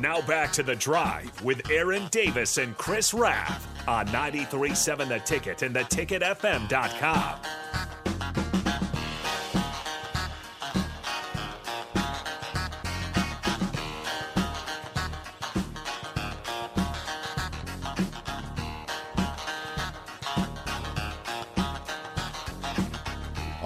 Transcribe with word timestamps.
Now 0.00 0.22
back 0.22 0.50
to 0.52 0.62
the 0.62 0.74
drive 0.74 1.44
with 1.44 1.68
Aaron 1.70 2.08
Davis 2.10 2.56
and 2.56 2.74
Chris 2.78 3.12
Raff 3.12 3.68
on 3.86 4.06
93.7 4.08 5.08
The 5.08 5.18
Ticket 5.18 5.60
and 5.60 5.74
theticketfm.com. 5.74 7.59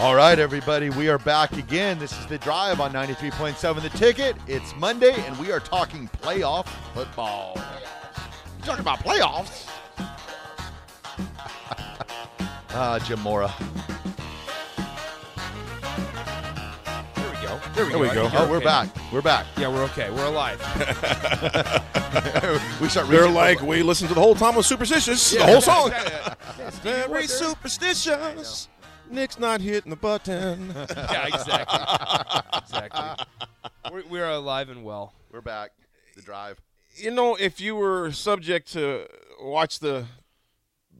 All 0.04 0.14
right, 0.14 0.38
everybody, 0.38 0.90
we 0.90 1.08
are 1.08 1.16
back 1.16 1.56
again. 1.56 1.98
This 1.98 2.12
is 2.12 2.26
the 2.26 2.36
drive 2.36 2.78
on 2.78 2.92
93.7 2.92 3.80
The 3.80 3.88
Ticket. 3.88 4.36
It's 4.46 4.76
Monday, 4.76 5.14
and 5.24 5.34
we 5.38 5.50
are 5.50 5.60
talking 5.60 6.10
playoff 6.20 6.66
football. 6.92 7.54
We're 7.56 8.66
talking 8.66 8.82
about 8.82 8.98
playoffs. 8.98 9.66
ah, 12.74 12.98
Jim 13.06 13.18
Mora. 13.20 13.50
There 17.14 17.30
we 17.30 17.36
go. 17.46 17.58
There 17.74 17.86
we 17.86 17.92
There 17.92 17.98
go. 17.98 18.00
we 18.00 18.08
go. 18.10 18.30
Oh, 18.34 18.50
we're 18.50 18.60
back. 18.60 18.90
We're 19.10 19.22
back. 19.22 19.46
Yeah, 19.56 19.68
we're 19.68 19.84
okay. 19.84 20.10
We're 20.10 20.26
alive. 20.26 20.60
we 22.78 22.90
start 22.90 23.08
They're 23.08 23.22
reaching- 23.22 23.34
like, 23.34 23.62
we 23.62 23.82
listened 23.82 24.10
to 24.10 24.14
the 24.14 24.20
whole 24.20 24.34
time 24.34 24.54
was 24.54 24.66
superstitious. 24.66 25.30
The 25.30 25.46
whole 25.46 25.62
song. 25.62 25.92
Very 26.82 27.26
superstitious. 27.26 28.68
Nick's 29.14 29.38
not 29.38 29.60
hitting 29.60 29.90
the 29.90 29.96
button. 29.96 30.72
yeah, 30.74 31.26
exactly. 31.26 31.80
exactly. 32.58 33.24
We're, 33.90 34.02
we're 34.10 34.28
alive 34.28 34.68
and 34.68 34.84
well. 34.84 35.12
We're 35.32 35.40
back. 35.40 35.70
The 36.16 36.22
drive. 36.22 36.60
you 36.96 37.10
know, 37.10 37.34
if 37.36 37.60
you 37.60 37.74
were 37.76 38.10
subject 38.12 38.72
to 38.72 39.06
watch 39.40 39.78
the 39.80 40.06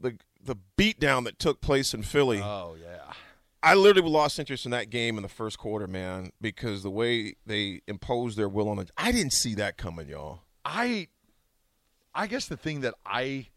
the 0.01 0.17
the 0.43 0.55
beatdown 0.77 1.23
that 1.25 1.39
took 1.39 1.61
place 1.61 1.93
in 1.93 2.03
Philly, 2.03 2.41
Oh, 2.41 2.75
yeah. 2.81 3.13
I 3.63 3.73
literally 3.73 4.09
lost 4.11 4.37
interest 4.37 4.65
in 4.65 4.71
that 4.71 4.89
game 4.91 5.17
in 5.17 5.23
the 5.23 5.29
first 5.29 5.57
quarter, 5.57 5.87
man, 5.87 6.31
because 6.39 6.83
the 6.83 6.91
way 6.91 7.35
they 7.47 7.81
imposed 7.87 8.37
their 8.37 8.47
will 8.49 8.69
on 8.69 8.77
it, 8.77 8.91
I 8.97 9.11
didn't 9.11 9.33
see 9.33 9.55
that 9.55 9.75
coming, 9.77 10.07
y'all. 10.07 10.41
I, 10.63 11.07
I 12.13 12.27
guess 12.27 12.45
the 12.47 12.57
thing 12.57 12.81
that 12.81 12.93
I 13.05 13.47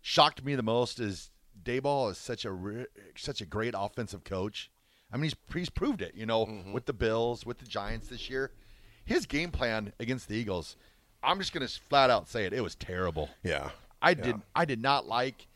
shocked 0.00 0.44
me 0.44 0.54
the 0.54 0.62
most 0.62 1.00
is 1.00 1.30
Daboll 1.64 2.10
is 2.10 2.18
such 2.18 2.44
a 2.44 2.86
such 3.16 3.40
a 3.40 3.46
great 3.46 3.74
offensive 3.76 4.24
coach. 4.24 4.70
I 5.12 5.16
mean, 5.16 5.24
he's 5.24 5.36
he's 5.54 5.70
proved 5.70 6.02
it. 6.02 6.14
You 6.14 6.26
know, 6.26 6.46
Mm-hmm. 6.46 6.72
with 6.72 6.86
the 6.86 6.92
Bills, 6.92 7.44
with 7.46 7.58
the 7.58 7.66
Giants 7.66 8.08
this 8.08 8.28
year, 8.30 8.50
his 9.04 9.26
game 9.26 9.50
plan 9.50 9.92
against 10.00 10.28
the 10.28 10.36
Eagles. 10.36 10.76
I'm 11.22 11.38
just 11.38 11.52
going 11.52 11.66
to 11.66 11.80
flat 11.88 12.10
out 12.10 12.28
say 12.28 12.44
it. 12.44 12.52
It 12.52 12.60
was 12.62 12.74
terrible. 12.76 13.28
Yeah, 13.42 13.70
I 14.00 14.14
did 14.14 14.36
I 14.54 14.64
did 14.64 14.80
not 14.80 15.06
like 15.06 15.48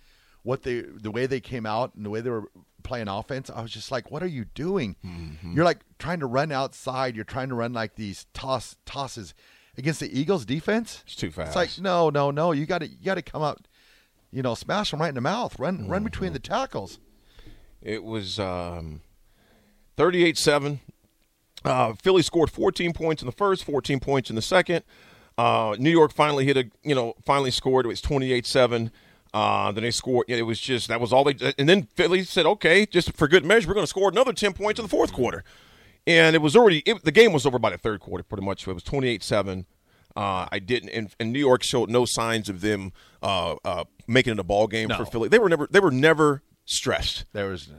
what 0.42 0.62
they 0.64 0.80
the 0.80 1.10
way 1.10 1.26
they 1.26 1.40
came 1.40 1.66
out 1.66 1.94
and 1.94 2.04
the 2.04 2.10
way 2.10 2.20
they 2.20 2.30
were 2.30 2.48
playing 2.82 3.06
offense. 3.08 3.48
I 3.48 3.62
was 3.62 3.70
just 3.70 3.92
like, 3.92 4.10
what 4.10 4.22
are 4.24 4.28
you 4.28 4.44
doing? 4.54 4.96
Mm-hmm. 5.04 5.54
You're 5.54 5.64
like 5.64 5.78
trying 5.98 6.18
to 6.20 6.26
run 6.26 6.50
outside. 6.50 7.14
You're 7.14 7.24
trying 7.24 7.48
to 7.50 7.54
run 7.54 7.72
like 7.72 7.94
these 7.94 8.26
toss 8.34 8.74
tosses 8.86 9.34
against 9.78 10.00
the 10.00 10.18
Eagles 10.18 10.44
defense. 10.44 11.02
It's 11.06 11.14
too 11.14 11.30
fast. 11.30 11.48
It's 11.50 11.56
like 11.56 11.78
no, 11.80 12.10
no, 12.10 12.30
no. 12.32 12.50
You 12.52 12.66
got 12.66 12.78
to 12.78 12.88
you 12.88 13.04
got 13.04 13.14
to 13.14 13.22
come 13.22 13.42
out. 13.42 13.68
You 14.32 14.42
know, 14.42 14.54
smash 14.54 14.90
them 14.90 15.00
right 15.00 15.08
in 15.10 15.14
the 15.14 15.20
mouth. 15.20 15.58
Run 15.58 15.78
Mm-hmm. 15.78 15.90
run 15.90 16.04
between 16.04 16.32
the 16.32 16.38
tackles. 16.38 16.98
It 17.82 18.02
was 18.02 18.38
um, 18.38 19.00
38-7. 19.96 20.78
Uh, 21.64 21.92
Philly 21.94 22.22
scored 22.22 22.50
14 22.50 22.92
points 22.92 23.22
in 23.22 23.26
the 23.26 23.32
first, 23.32 23.64
14 23.64 24.00
points 24.00 24.30
in 24.30 24.36
the 24.36 24.42
second. 24.42 24.84
Uh, 25.38 25.76
New 25.78 25.90
York 25.90 26.12
finally 26.12 26.44
hit 26.44 26.56
a, 26.56 26.70
you 26.82 26.94
know, 26.94 27.14
finally 27.24 27.50
scored. 27.50 27.84
It 27.84 27.88
was 27.88 28.00
28-7. 28.02 28.90
Uh, 29.34 29.72
then 29.72 29.82
they 29.82 29.90
scored. 29.90 30.26
It 30.28 30.42
was 30.42 30.60
just 30.60 30.88
that 30.88 31.00
was 31.00 31.12
all 31.12 31.24
they. 31.24 31.34
And 31.58 31.66
then 31.66 31.84
Philly 31.94 32.22
said, 32.22 32.44
"Okay, 32.44 32.84
just 32.84 33.14
for 33.14 33.26
good 33.26 33.46
measure, 33.46 33.66
we're 33.66 33.72
going 33.72 33.84
to 33.84 33.88
score 33.88 34.10
another 34.10 34.34
10 34.34 34.52
points 34.52 34.78
in 34.78 34.84
the 34.84 34.90
fourth 34.90 35.12
quarter." 35.14 35.42
And 36.06 36.36
it 36.36 36.40
was 36.42 36.54
already 36.54 36.80
it, 36.80 37.02
the 37.02 37.12
game 37.12 37.32
was 37.32 37.46
over 37.46 37.58
by 37.58 37.70
the 37.70 37.78
third 37.78 38.00
quarter, 38.00 38.22
pretty 38.22 38.44
much. 38.44 38.68
It 38.68 38.72
was 38.74 38.82
28-7. 38.84 39.64
Uh, 40.16 40.46
I 40.50 40.58
didn't, 40.58 40.90
and, 40.90 41.14
and 41.18 41.32
New 41.32 41.38
York 41.38 41.62
showed 41.62 41.90
no 41.90 42.04
signs 42.04 42.48
of 42.48 42.60
them 42.60 42.92
uh, 43.22 43.56
uh, 43.64 43.84
making 44.06 44.34
it 44.34 44.38
a 44.38 44.44
ball 44.44 44.66
game 44.66 44.88
for 44.90 45.06
Philly. 45.06 45.28
They 45.28 45.38
were 45.38 45.48
never, 45.48 45.66
they 45.70 45.80
were 45.80 45.90
never 45.90 46.42
stressed. 46.64 47.24
There 47.32 47.48
was 47.48 47.70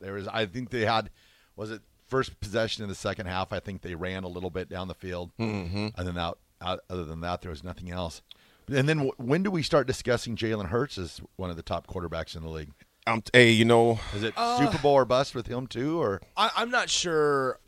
there 0.00 0.14
was 0.14 0.28
I 0.28 0.46
think 0.46 0.70
they 0.70 0.84
had 0.84 1.10
was 1.56 1.70
it 1.70 1.82
first 2.06 2.38
possession 2.40 2.82
in 2.82 2.88
the 2.88 2.94
second 2.94 3.26
half. 3.26 3.52
I 3.52 3.60
think 3.60 3.82
they 3.82 3.94
ran 3.94 4.24
a 4.24 4.28
little 4.28 4.50
bit 4.50 4.68
down 4.68 4.88
the 4.88 4.94
field, 4.94 5.32
mm-hmm. 5.38 5.88
and 5.96 6.08
then 6.08 6.18
out, 6.18 6.38
out, 6.60 6.80
other 6.90 7.04
than 7.04 7.20
that, 7.22 7.42
there 7.42 7.50
was 7.50 7.64
nothing 7.64 7.90
else. 7.90 8.22
And 8.68 8.88
then 8.88 8.98
w- 8.98 9.14
when 9.16 9.42
do 9.42 9.50
we 9.50 9.62
start 9.62 9.86
discussing 9.86 10.36
Jalen 10.36 10.66
Hurts 10.66 10.98
as 10.98 11.20
one 11.36 11.50
of 11.50 11.56
the 11.56 11.62
top 11.62 11.86
quarterbacks 11.86 12.36
in 12.36 12.42
the 12.42 12.48
league? 12.48 12.70
Um, 13.06 13.22
hey, 13.32 13.50
you 13.50 13.64
know, 13.64 13.98
Is 14.14 14.22
it 14.22 14.34
Super 14.36 14.78
Bowl 14.78 14.92
or 14.92 15.04
bust 15.04 15.34
with 15.34 15.46
him 15.46 15.66
too, 15.66 16.00
or 16.00 16.20
I, 16.36 16.50
I'm 16.56 16.70
not 16.70 16.88
sure. 16.88 17.58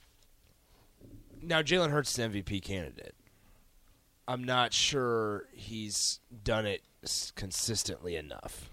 Now, 1.43 1.61
Jalen 1.61 1.91
Hurts 1.91 2.13
is 2.13 2.19
an 2.19 2.33
MVP 2.33 2.63
candidate. 2.63 3.15
I'm 4.27 4.45
not 4.45 4.73
sure 4.73 5.47
he's 5.53 6.21
done 6.43 6.67
it 6.67 6.83
consistently 7.35 8.17
enough 8.17 8.71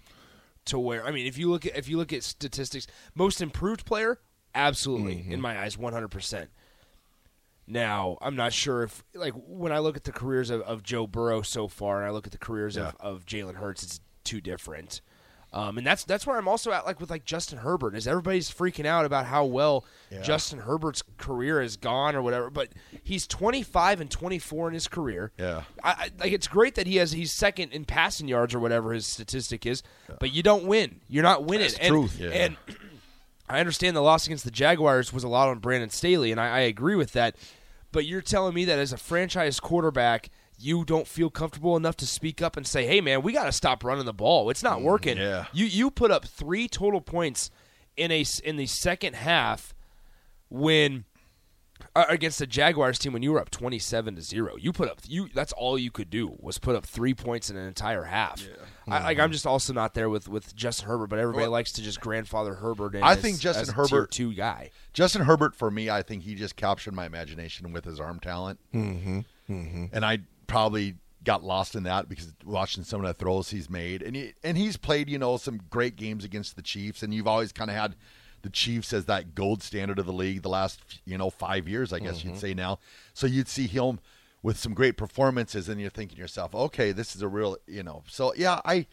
to 0.65 0.79
where. 0.79 1.05
I 1.05 1.11
mean, 1.11 1.27
if 1.27 1.37
you 1.37 1.49
look 1.49 1.65
at 1.65 1.75
if 1.77 1.89
you 1.89 1.97
look 1.97 2.13
at 2.13 2.23
statistics, 2.23 2.87
most 3.15 3.41
improved 3.41 3.85
player, 3.85 4.19
absolutely 4.55 5.15
mm-hmm. 5.15 5.31
in 5.33 5.41
my 5.41 5.59
eyes, 5.59 5.77
100. 5.77 6.07
percent 6.09 6.49
Now, 7.67 8.17
I'm 8.21 8.35
not 8.35 8.53
sure 8.53 8.83
if 8.83 9.03
like 9.13 9.33
when 9.35 9.71
I 9.71 9.79
look 9.79 9.97
at 9.97 10.05
the 10.05 10.11
careers 10.11 10.49
of, 10.49 10.61
of 10.61 10.83
Joe 10.83 11.07
Burrow 11.07 11.41
so 11.41 11.67
far, 11.67 11.99
and 11.99 12.07
I 12.07 12.11
look 12.11 12.25
at 12.25 12.31
the 12.31 12.37
careers 12.37 12.77
of, 12.77 12.95
of 12.99 13.25
Jalen 13.25 13.55
Hurts, 13.55 13.83
it's 13.83 13.99
too 14.23 14.41
different. 14.41 15.01
Um, 15.53 15.77
and 15.77 15.85
that's 15.85 16.05
that's 16.05 16.25
where 16.25 16.37
I'm 16.37 16.47
also 16.47 16.71
at, 16.71 16.85
like 16.85 17.01
with 17.01 17.09
like 17.09 17.25
Justin 17.25 17.57
Herbert, 17.57 17.93
is 17.93 18.07
everybody's 18.07 18.49
freaking 18.49 18.85
out 18.85 19.03
about 19.03 19.25
how 19.25 19.43
well 19.43 19.83
Justin 20.23 20.59
Herbert's 20.59 21.03
career 21.17 21.61
has 21.61 21.75
gone 21.75 22.15
or 22.15 22.21
whatever. 22.21 22.49
But 22.49 22.69
he's 23.03 23.27
25 23.27 23.99
and 23.99 24.09
24 24.09 24.69
in 24.69 24.73
his 24.73 24.87
career. 24.87 25.33
Yeah. 25.37 25.63
I, 25.83 25.89
I, 25.89 26.09
like 26.19 26.31
it's 26.31 26.47
great 26.47 26.75
that 26.75 26.87
he 26.87 26.97
has 26.97 27.11
he's 27.11 27.33
second 27.33 27.73
in 27.73 27.83
passing 27.83 28.29
yards 28.29 28.55
or 28.55 28.59
whatever 28.59 28.93
his 28.93 29.05
statistic 29.05 29.65
is, 29.65 29.83
but 30.19 30.33
you 30.33 30.41
don't 30.41 30.65
win. 30.65 31.01
You're 31.09 31.23
not 31.23 31.43
winning. 31.43 31.67
That's 31.67 31.79
and, 31.79 31.89
truth. 31.89 32.17
Yeah. 32.17 32.29
And 32.29 32.57
I 33.49 33.59
understand 33.59 33.97
the 33.97 34.01
loss 34.01 34.25
against 34.25 34.45
the 34.45 34.51
Jaguars 34.51 35.11
was 35.11 35.25
a 35.25 35.27
lot 35.27 35.49
on 35.49 35.59
Brandon 35.59 35.89
Staley, 35.89 36.31
and 36.31 36.39
I, 36.39 36.47
I 36.47 36.59
agree 36.61 36.95
with 36.95 37.11
that. 37.11 37.35
But 37.91 38.05
you're 38.05 38.21
telling 38.21 38.53
me 38.53 38.63
that 38.63 38.79
as 38.79 38.93
a 38.93 38.97
franchise 38.97 39.59
quarterback, 39.59 40.29
you 40.61 40.85
don't 40.85 41.07
feel 41.07 41.29
comfortable 41.29 41.75
enough 41.75 41.95
to 41.97 42.07
speak 42.07 42.41
up 42.41 42.55
and 42.57 42.65
say, 42.67 42.85
"Hey, 42.85 43.01
man, 43.01 43.21
we 43.21 43.33
got 43.33 43.45
to 43.45 43.51
stop 43.51 43.83
running 43.83 44.05
the 44.05 44.13
ball. 44.13 44.49
It's 44.49 44.63
not 44.63 44.81
working." 44.81 45.17
yeah. 45.17 45.45
You 45.53 45.65
you 45.65 45.91
put 45.91 46.11
up 46.11 46.25
three 46.25 46.67
total 46.67 47.01
points 47.01 47.49
in 47.97 48.11
a 48.11 48.21
s- 48.21 48.39
in 48.39 48.57
the 48.57 48.65
second 48.67 49.15
half 49.15 49.73
when 50.49 51.05
uh, 51.95 52.05
against 52.09 52.39
the 52.39 52.45
Jaguars 52.47 52.99
team 52.99 53.11
when 53.13 53.23
you 53.23 53.31
were 53.31 53.39
up 53.39 53.49
27 53.49 54.15
to 54.15 54.21
0. 54.21 54.55
You 54.59 54.71
put 54.71 54.89
up 54.89 54.99
you 55.07 55.29
that's 55.33 55.51
all 55.53 55.77
you 55.79 55.89
could 55.91 56.09
do 56.09 56.35
was 56.39 56.57
put 56.59 56.75
up 56.75 56.85
3 56.85 57.13
points 57.15 57.49
in 57.49 57.57
an 57.57 57.67
entire 57.67 58.03
half. 58.03 58.41
I, 58.87 59.03
like 59.03 59.19
I'm 59.19 59.31
just 59.31 59.45
also 59.47 59.73
not 59.73 59.93
there 59.93 60.09
with 60.09 60.27
with 60.27 60.55
Justin 60.55 60.87
Herbert, 60.87 61.07
but 61.07 61.19
everybody 61.19 61.47
likes 61.47 61.71
to 61.73 61.81
just 61.81 61.99
grandfather 62.01 62.55
Herbert 62.55 62.95
in 62.95 63.03
I 63.03 63.13
as- 63.13 63.19
think 63.21 63.39
Justin 63.39 63.63
as 63.69 63.69
Herbert- 63.73 64.11
tier 64.11 64.27
2 64.29 64.33
guy. 64.35 64.69
Justin 64.93 65.23
Herbert 65.23 65.55
for 65.55 65.71
me? 65.71 65.89
I 65.89 66.01
think 66.01 66.23
he 66.23 66.35
just 66.35 66.55
captured 66.55 66.93
my 66.93 67.05
imagination 67.05 67.71
with 67.73 67.85
his 67.85 67.99
arm 67.99 68.19
talent, 68.19 68.59
mm-hmm. 68.73 69.19
Mm-hmm. 69.49 69.85
and 69.93 70.05
I 70.05 70.19
probably 70.51 70.95
got 71.23 71.43
lost 71.43 71.75
in 71.75 71.83
that 71.83 72.09
because 72.09 72.33
watching 72.45 72.83
some 72.83 73.01
of 73.01 73.07
the 73.07 73.13
throws 73.13 73.49
he's 73.49 73.69
made, 73.69 74.01
and 74.01 74.15
he 74.15 74.33
and 74.43 74.57
he's 74.57 74.77
played 74.77 75.09
you 75.09 75.17
know 75.17 75.37
some 75.37 75.61
great 75.69 75.95
games 75.95 76.23
against 76.25 76.55
the 76.55 76.61
Chiefs, 76.61 77.03
and 77.03 77.13
you've 77.13 77.27
always 77.27 77.51
kind 77.51 77.69
of 77.69 77.75
had 77.75 77.95
the 78.41 78.49
Chiefs 78.49 78.91
as 78.91 79.05
that 79.05 79.35
gold 79.35 79.61
standard 79.61 79.99
of 79.99 80.05
the 80.05 80.13
league 80.13 80.41
the 80.41 80.49
last 80.49 80.81
you 81.05 81.17
know 81.17 81.29
five 81.29 81.67
years, 81.67 81.93
I 81.93 81.99
guess 81.99 82.23
you'd 82.23 82.37
say 82.37 82.53
now. 82.53 82.79
So 83.13 83.27
you'd 83.27 83.47
see 83.47 83.67
him 83.67 83.99
with 84.43 84.57
some 84.57 84.73
great 84.73 84.97
performances, 84.97 85.69
and 85.69 85.79
you're 85.79 85.91
thinking 85.91 86.15
to 86.15 86.21
yourself, 86.21 86.55
okay, 86.55 86.91
this 86.91 87.15
is 87.15 87.21
a 87.21 87.27
real 87.27 87.57
you 87.67 87.83
know. 87.83 88.03
So 88.07 88.33
yeah, 88.35 88.59
I 88.65 88.87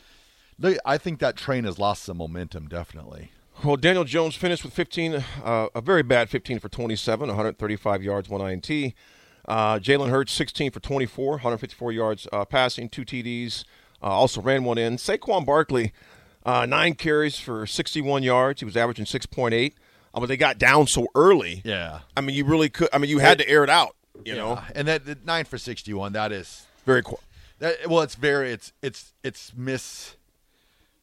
I 0.84 0.98
think 0.98 1.20
that 1.20 1.36
train 1.36 1.64
has 1.64 1.78
lost 1.78 2.04
some 2.04 2.18
momentum, 2.18 2.68
definitely. 2.68 3.32
Well, 3.64 3.76
Daniel 3.76 4.04
Jones 4.04 4.36
finished 4.36 4.62
with 4.62 4.72
15, 4.72 5.24
uh, 5.42 5.66
a 5.74 5.80
very 5.80 6.04
bad 6.04 6.30
15 6.30 6.60
for 6.60 6.68
27, 6.68 7.26
135 7.26 8.02
yards, 8.04 8.28
one 8.28 8.40
INT. 8.40 8.94
Uh, 9.46 9.78
Jalen 9.78 10.10
Hurts, 10.10 10.32
16 10.32 10.70
for 10.70 10.80
24, 10.80 11.32
154 11.32 11.92
yards 11.92 12.28
uh, 12.32 12.44
passing, 12.44 12.88
two 12.88 13.04
TDs. 13.04 13.64
Uh, 14.02 14.06
also 14.06 14.40
ran 14.40 14.64
one 14.64 14.78
in. 14.78 14.96
Saquon 14.96 15.44
Barkley, 15.46 15.92
uh, 16.44 16.66
nine 16.66 16.94
carries 16.94 17.38
for 17.38 17.66
61 17.66 18.22
yards. 18.22 18.60
He 18.60 18.64
was 18.64 18.76
averaging 18.76 19.06
6.8. 19.06 19.72
Uh, 20.14 20.20
but 20.20 20.26
they 20.26 20.36
got 20.36 20.58
down 20.58 20.86
so 20.86 21.06
early. 21.14 21.62
Yeah. 21.64 22.00
I 22.16 22.20
mean, 22.20 22.34
you 22.36 22.44
really 22.44 22.68
could. 22.68 22.88
I 22.92 22.98
mean, 22.98 23.10
you 23.10 23.18
had 23.18 23.38
to 23.38 23.48
air 23.48 23.64
it 23.64 23.70
out. 23.70 23.94
You 24.24 24.34
know, 24.34 24.60
and 24.74 24.88
that, 24.88 25.06
that 25.06 25.24
nine 25.24 25.44
for 25.44 25.58
sixty-one. 25.58 26.12
That 26.12 26.32
is 26.32 26.66
very 26.84 27.04
cool. 27.04 27.20
that. 27.60 27.88
Well, 27.88 28.00
it's 28.02 28.16
very 28.16 28.50
it's 28.50 28.72
it's 28.82 29.14
it's 29.22 29.52
miss 29.56 30.16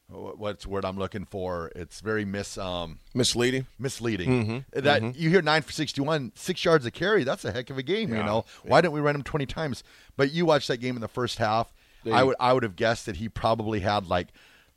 what's 0.08 0.64
the 0.64 0.70
word 0.70 0.84
I'm 0.84 0.96
looking 0.98 1.24
for? 1.24 1.70
It's 1.74 2.00
very 2.00 2.24
mis 2.24 2.56
um 2.58 2.98
Misleading. 3.14 3.66
misleading. 3.78 4.64
That 4.72 5.16
you 5.16 5.30
hear 5.30 5.42
nine 5.42 5.62
for 5.62 5.72
61, 5.72 6.32
six 6.34 6.64
yards 6.64 6.86
a 6.86 6.90
carry. 6.90 7.24
That's 7.24 7.44
a 7.44 7.52
heck 7.52 7.70
of 7.70 7.78
a 7.78 7.82
game. 7.82 8.10
You 8.10 8.16
Yeah, 8.16 8.26
know 8.26 8.44
why 8.64 8.80
didn't 8.80 8.94
we 8.94 9.00
run 9.00 9.14
him 9.14 9.22
20 9.22 9.46
times? 9.46 9.82
But 10.16 10.32
you 10.32 10.46
watched 10.46 10.68
that 10.68 10.78
game 10.78 10.94
in 10.96 11.00
the 11.00 11.08
first 11.08 11.38
half. 11.38 11.72
I 12.10 12.22
would 12.22 12.36
I 12.38 12.52
would 12.52 12.62
have 12.62 12.76
guessed 12.76 13.06
that 13.06 13.16
he 13.16 13.28
probably 13.28 13.80
had 13.80 14.06
like 14.06 14.28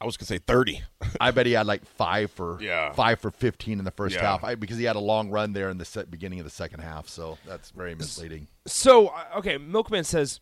I 0.01 0.05
was 0.05 0.17
gonna 0.17 0.27
say 0.27 0.39
thirty. 0.39 0.81
I 1.21 1.29
bet 1.31 1.45
he 1.45 1.51
had 1.51 1.67
like 1.67 1.85
five 1.85 2.31
for 2.31 2.57
Yeah. 2.61 2.93
five 2.93 3.19
for 3.19 3.29
15 3.29 3.77
in 3.79 3.85
the 3.85 3.91
first 3.91 4.15
Yeah. 4.15 4.21
half 4.31 4.43
I, 4.43 4.55
because 4.55 4.77
he 4.77 4.85
had 4.85 4.95
a 4.95 4.99
long 5.01 5.29
run 5.29 5.53
there 5.53 5.69
in 5.69 5.77
the 5.77 5.85
set, 5.85 6.09
beginning 6.09 6.39
of 6.39 6.45
the 6.45 6.49
second 6.51 6.79
half. 6.79 7.07
So 7.09 7.37
that's 7.45 7.69
very 7.71 7.93
misleading. 7.95 8.47
So 8.65 9.09
uh, 9.09 9.25
okay, 9.39 9.57
Milkman 9.59 10.05
says 10.05 10.39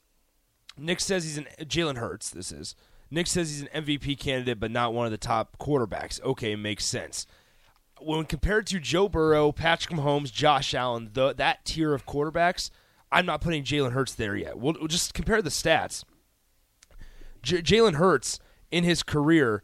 Nick 0.78 1.00
says 1.02 1.24
he's 1.26 1.38
an 1.40 1.48
Jalen 1.62 1.98
Hurts. 1.98 2.30
This 2.30 2.52
is 2.54 2.76
Nick 3.10 3.28
says 3.28 3.50
he's 3.50 3.62
an 3.62 3.84
MVP 3.86 4.20
candidate, 4.20 4.60
but 4.60 4.72
not 4.72 4.94
one 4.94 5.06
of 5.06 5.12
the 5.12 5.18
top 5.18 5.58
quarterbacks. 5.58 6.22
Okay, 6.22 6.56
makes 6.56 6.86
sense. 6.86 7.26
When 8.00 8.26
compared 8.26 8.68
to 8.68 8.80
Joe 8.80 9.10
Burrow, 9.10 9.52
Patrick 9.52 9.98
Mahomes, 9.98 10.32
Josh 10.32 10.74
Allen, 10.74 11.12
the, 11.14 11.34
that 11.34 11.66
tier 11.66 11.94
of 11.94 12.06
quarterbacks, 12.06 12.70
I'm 13.12 13.26
not 13.26 13.42
putting 13.42 13.64
Jalen 13.64 13.94
Hurts 13.94 14.14
there 14.14 14.36
yet. 14.36 14.58
We'll, 14.58 14.74
we'll 14.74 14.88
just 14.88 15.14
compare 15.14 15.42
the 15.42 15.50
stats. 15.50 16.04
J- 17.42 17.62
Jalen 17.62 17.96
Hurts 17.96 18.40
in 18.72 18.84
his 18.84 19.04
career 19.04 19.64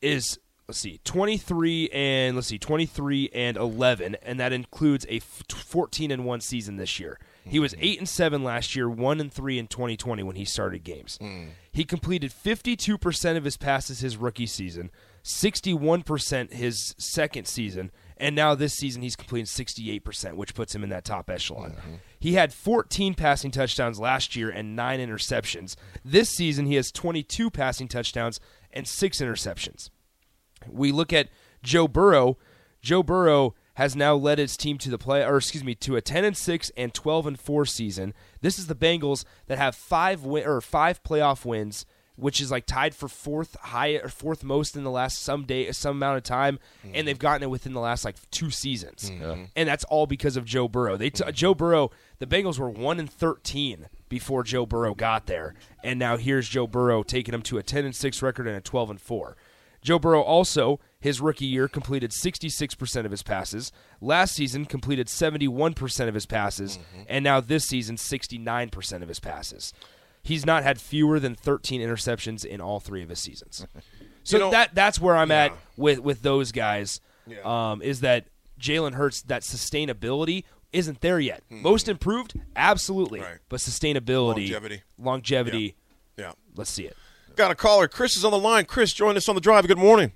is 0.00 0.38
let's 0.68 0.78
see 0.78 1.00
23 1.04 1.88
and 1.90 2.36
let's 2.36 2.48
see 2.48 2.58
23 2.58 3.30
and 3.32 3.56
11 3.56 4.16
and 4.22 4.38
that 4.40 4.52
includes 4.52 5.06
a 5.08 5.16
f- 5.16 5.42
14 5.48 6.10
and 6.10 6.24
1 6.24 6.40
season 6.40 6.76
this 6.76 6.98
year 7.00 7.18
he 7.44 7.58
was 7.58 7.74
8 7.78 7.98
and 7.98 8.08
7 8.08 8.44
last 8.44 8.76
year 8.76 8.88
1 8.88 9.20
and 9.20 9.32
3 9.32 9.58
in 9.58 9.66
2020 9.66 10.22
when 10.22 10.36
he 10.36 10.44
started 10.44 10.84
games. 10.84 11.18
Hmm. 11.20 11.46
He 11.72 11.84
completed 11.84 12.32
52% 12.32 13.36
of 13.36 13.44
his 13.44 13.56
passes 13.56 14.00
his 14.00 14.16
rookie 14.16 14.46
season 14.46 14.90
61% 15.24 16.52
his 16.52 16.94
second 16.98 17.46
season 17.46 17.92
and 18.16 18.34
now 18.34 18.54
this 18.56 18.74
season 18.74 19.02
he's 19.02 19.14
completing 19.14 19.46
68% 19.46 20.34
which 20.34 20.54
puts 20.54 20.74
him 20.74 20.82
in 20.82 20.90
that 20.90 21.04
top 21.04 21.30
echelon. 21.30 21.72
Mm-hmm. 21.72 21.94
He 22.18 22.34
had 22.34 22.52
14 22.52 23.14
passing 23.14 23.50
touchdowns 23.50 24.00
last 24.00 24.36
year 24.36 24.50
and 24.50 24.76
9 24.76 25.00
interceptions. 25.00 25.76
This 26.04 26.28
season 26.30 26.66
he 26.66 26.74
has 26.74 26.90
22 26.90 27.50
passing 27.50 27.88
touchdowns 27.88 28.40
and 28.72 28.86
6 28.86 29.20
interceptions. 29.20 29.90
We 30.68 30.92
look 30.92 31.12
at 31.12 31.28
Joe 31.62 31.88
Burrow. 31.88 32.38
Joe 32.80 33.02
Burrow 33.02 33.54
has 33.74 33.96
now 33.96 34.14
led 34.14 34.38
its 34.38 34.56
team 34.56 34.78
to 34.78 34.90
the 34.90 34.98
play, 34.98 35.24
or 35.24 35.36
excuse 35.36 35.64
me, 35.64 35.74
to 35.76 35.96
a 35.96 36.00
10 36.00 36.24
and 36.24 36.36
6 36.36 36.70
and 36.76 36.92
12 36.92 37.26
and 37.26 37.40
4 37.40 37.66
season. 37.66 38.14
This 38.40 38.58
is 38.58 38.66
the 38.66 38.74
Bengals 38.74 39.24
that 39.46 39.58
have 39.58 39.74
five 39.74 40.24
win, 40.24 40.46
or 40.46 40.60
five 40.60 41.02
playoff 41.02 41.44
wins, 41.44 41.86
which 42.16 42.40
is 42.40 42.50
like 42.50 42.66
tied 42.66 42.94
for 42.94 43.08
fourth 43.08 43.56
high 43.56 43.94
or 43.94 44.08
fourth 44.08 44.44
most 44.44 44.76
in 44.76 44.84
the 44.84 44.90
last 44.90 45.22
some 45.22 45.44
day, 45.44 45.70
some 45.72 45.96
amount 45.96 46.18
of 46.18 46.22
time, 46.22 46.58
hmm. 46.82 46.90
and 46.94 47.08
they've 47.08 47.18
gotten 47.18 47.42
it 47.42 47.50
within 47.50 47.72
the 47.72 47.80
last 47.80 48.04
like 48.04 48.16
two 48.30 48.50
seasons, 48.50 49.08
hmm. 49.08 49.44
and 49.56 49.68
that's 49.68 49.84
all 49.84 50.06
because 50.06 50.36
of 50.36 50.44
Joe 50.44 50.68
Burrow. 50.68 50.96
They 50.96 51.10
t- 51.10 51.30
Joe 51.32 51.54
Burrow, 51.54 51.90
the 52.18 52.26
Bengals 52.26 52.58
were 52.58 52.70
one 52.70 53.00
and 53.00 53.10
13 53.10 53.86
before 54.08 54.42
Joe 54.42 54.66
Burrow 54.66 54.94
got 54.94 55.26
there, 55.26 55.54
and 55.82 55.98
now 55.98 56.16
here's 56.16 56.48
Joe 56.48 56.66
Burrow 56.66 57.02
taking 57.02 57.32
them 57.32 57.42
to 57.42 57.58
a 57.58 57.62
10 57.62 57.86
and 57.86 57.96
6 57.96 58.22
record 58.22 58.46
and 58.46 58.56
a 58.56 58.60
12 58.60 58.90
and 58.90 59.00
4. 59.00 59.36
Joe 59.80 59.98
Burrow 59.98 60.22
also, 60.22 60.78
his 61.02 61.20
rookie 61.20 61.44
year, 61.46 61.66
completed 61.68 62.12
66% 62.12 63.04
of 63.04 63.10
his 63.10 63.22
passes. 63.22 63.72
Last 64.00 64.34
season, 64.34 64.64
completed 64.64 65.08
71% 65.08 66.08
of 66.08 66.14
his 66.14 66.26
passes. 66.26 66.78
And 67.08 67.22
now 67.24 67.40
this 67.40 67.64
season, 67.66 67.96
69% 67.96 69.02
of 69.02 69.08
his 69.08 69.20
passes. 69.20 69.72
He's 70.22 70.46
not 70.46 70.62
had 70.62 70.80
fewer 70.80 71.18
than 71.18 71.34
13 71.34 71.80
interceptions 71.80 72.44
in 72.44 72.60
all 72.60 72.78
three 72.78 73.02
of 73.02 73.08
his 73.08 73.18
seasons. 73.18 73.66
So 74.24 74.36
You 74.36 74.44
know- 74.44 74.50
that 74.52 74.72
that's 74.72 75.00
where 75.00 75.16
I'm 75.16 75.32
at 75.32 75.52
with, 75.76 75.98
with 75.98 76.22
those 76.22 76.52
guys, 76.52 77.00
um, 77.42 77.82
is 77.82 78.02
that 78.02 78.26
Jalen 78.60 78.94
Hurts, 78.94 79.20
that 79.22 79.42
sustainability 79.42 80.44
isn't 80.72 81.00
there 81.00 81.18
yet. 81.18 81.42
Most 81.50 81.88
improved? 81.88 82.38
Absolutely. 82.54 83.18
Right. 83.18 83.38
But 83.48 83.58
sustainability, 83.58 84.42
Longevity. 84.52 84.82
longevity, 84.96 85.74
Yeah. 86.16 86.34
let's 86.54 86.70
see 86.70 86.84
it. 86.84 86.96
Got 87.34 87.50
a 87.50 87.56
caller. 87.56 87.88
Chris 87.88 88.16
is 88.16 88.24
on 88.24 88.30
the 88.30 88.38
line. 88.38 88.64
Chris, 88.66 88.92
join 88.92 89.16
us 89.16 89.28
on 89.28 89.34
the 89.34 89.40
drive. 89.40 89.66
Good 89.66 89.76
morning. 89.76 90.12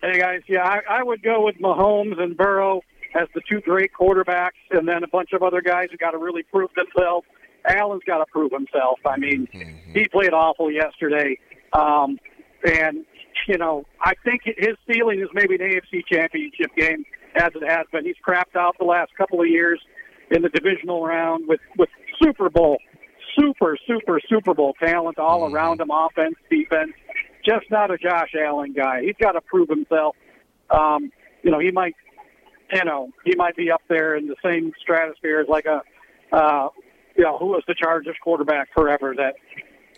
Hey 0.00 0.16
guys, 0.16 0.42
yeah, 0.46 0.62
I, 0.62 1.00
I 1.00 1.02
would 1.02 1.24
go 1.24 1.44
with 1.44 1.56
Mahomes 1.56 2.20
and 2.20 2.36
Burrow 2.36 2.82
as 3.20 3.26
the 3.34 3.40
two 3.48 3.60
great 3.60 3.90
quarterbacks, 3.98 4.50
and 4.70 4.86
then 4.86 5.02
a 5.02 5.08
bunch 5.08 5.32
of 5.32 5.42
other 5.42 5.60
guys 5.60 5.88
who 5.90 5.96
got 5.96 6.12
to 6.12 6.18
really 6.18 6.44
prove 6.44 6.70
themselves. 6.76 7.26
Allen's 7.68 8.04
got 8.06 8.18
to 8.18 8.26
prove 8.26 8.52
himself. 8.52 9.00
I 9.04 9.16
mean, 9.16 9.48
he 9.92 10.06
played 10.06 10.32
awful 10.32 10.70
yesterday, 10.70 11.36
um, 11.72 12.20
and 12.64 13.04
you 13.48 13.58
know, 13.58 13.86
I 14.00 14.12
think 14.24 14.42
his 14.44 14.76
ceiling 14.86 15.20
is 15.20 15.28
maybe 15.34 15.56
an 15.56 15.62
AFC 15.62 16.06
Championship 16.06 16.70
game, 16.76 17.04
as 17.34 17.50
it 17.56 17.68
has 17.68 17.86
been. 17.90 18.04
He's 18.04 18.14
crapped 18.24 18.54
out 18.56 18.76
the 18.78 18.84
last 18.84 19.10
couple 19.16 19.40
of 19.40 19.48
years 19.48 19.80
in 20.30 20.42
the 20.42 20.48
divisional 20.48 21.04
round 21.04 21.48
with 21.48 21.60
with 21.76 21.88
Super 22.22 22.48
Bowl, 22.48 22.78
super, 23.36 23.76
super, 23.84 24.20
Super 24.28 24.54
Bowl 24.54 24.74
talent 24.74 25.18
all 25.18 25.52
around 25.52 25.80
him, 25.80 25.90
offense, 25.90 26.36
defense 26.48 26.92
just 27.48 27.70
not 27.70 27.90
a 27.90 27.96
Josh 27.96 28.34
Allen 28.38 28.72
guy. 28.72 29.02
He's 29.02 29.16
got 29.20 29.32
to 29.32 29.40
prove 29.40 29.68
himself. 29.68 30.16
Um, 30.70 31.10
you 31.42 31.50
know, 31.50 31.58
he 31.58 31.70
might, 31.70 31.94
you 32.72 32.84
know, 32.84 33.10
he 33.24 33.34
might 33.36 33.56
be 33.56 33.70
up 33.70 33.82
there 33.88 34.16
in 34.16 34.26
the 34.26 34.36
same 34.44 34.72
stratosphere 34.80 35.40
as 35.40 35.48
like 35.48 35.66
a, 35.66 35.82
uh, 36.32 36.68
you 37.16 37.24
know, 37.24 37.38
who 37.38 37.46
was 37.46 37.62
the 37.66 37.74
Chargers 37.74 38.16
quarterback 38.22 38.68
forever 38.74 39.14
that 39.16 39.36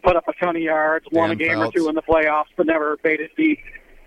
put 0.02 0.16
up 0.16 0.28
a 0.28 0.32
ton 0.34 0.56
of 0.56 0.62
yards, 0.62 1.06
won 1.12 1.30
a 1.30 1.36
game 1.36 1.58
or 1.58 1.70
two 1.72 1.88
in 1.88 1.94
the 1.94 2.02
playoffs, 2.02 2.44
but 2.56 2.66
never 2.66 2.98
made 3.02 3.20
it 3.20 3.32
deep. 3.36 3.58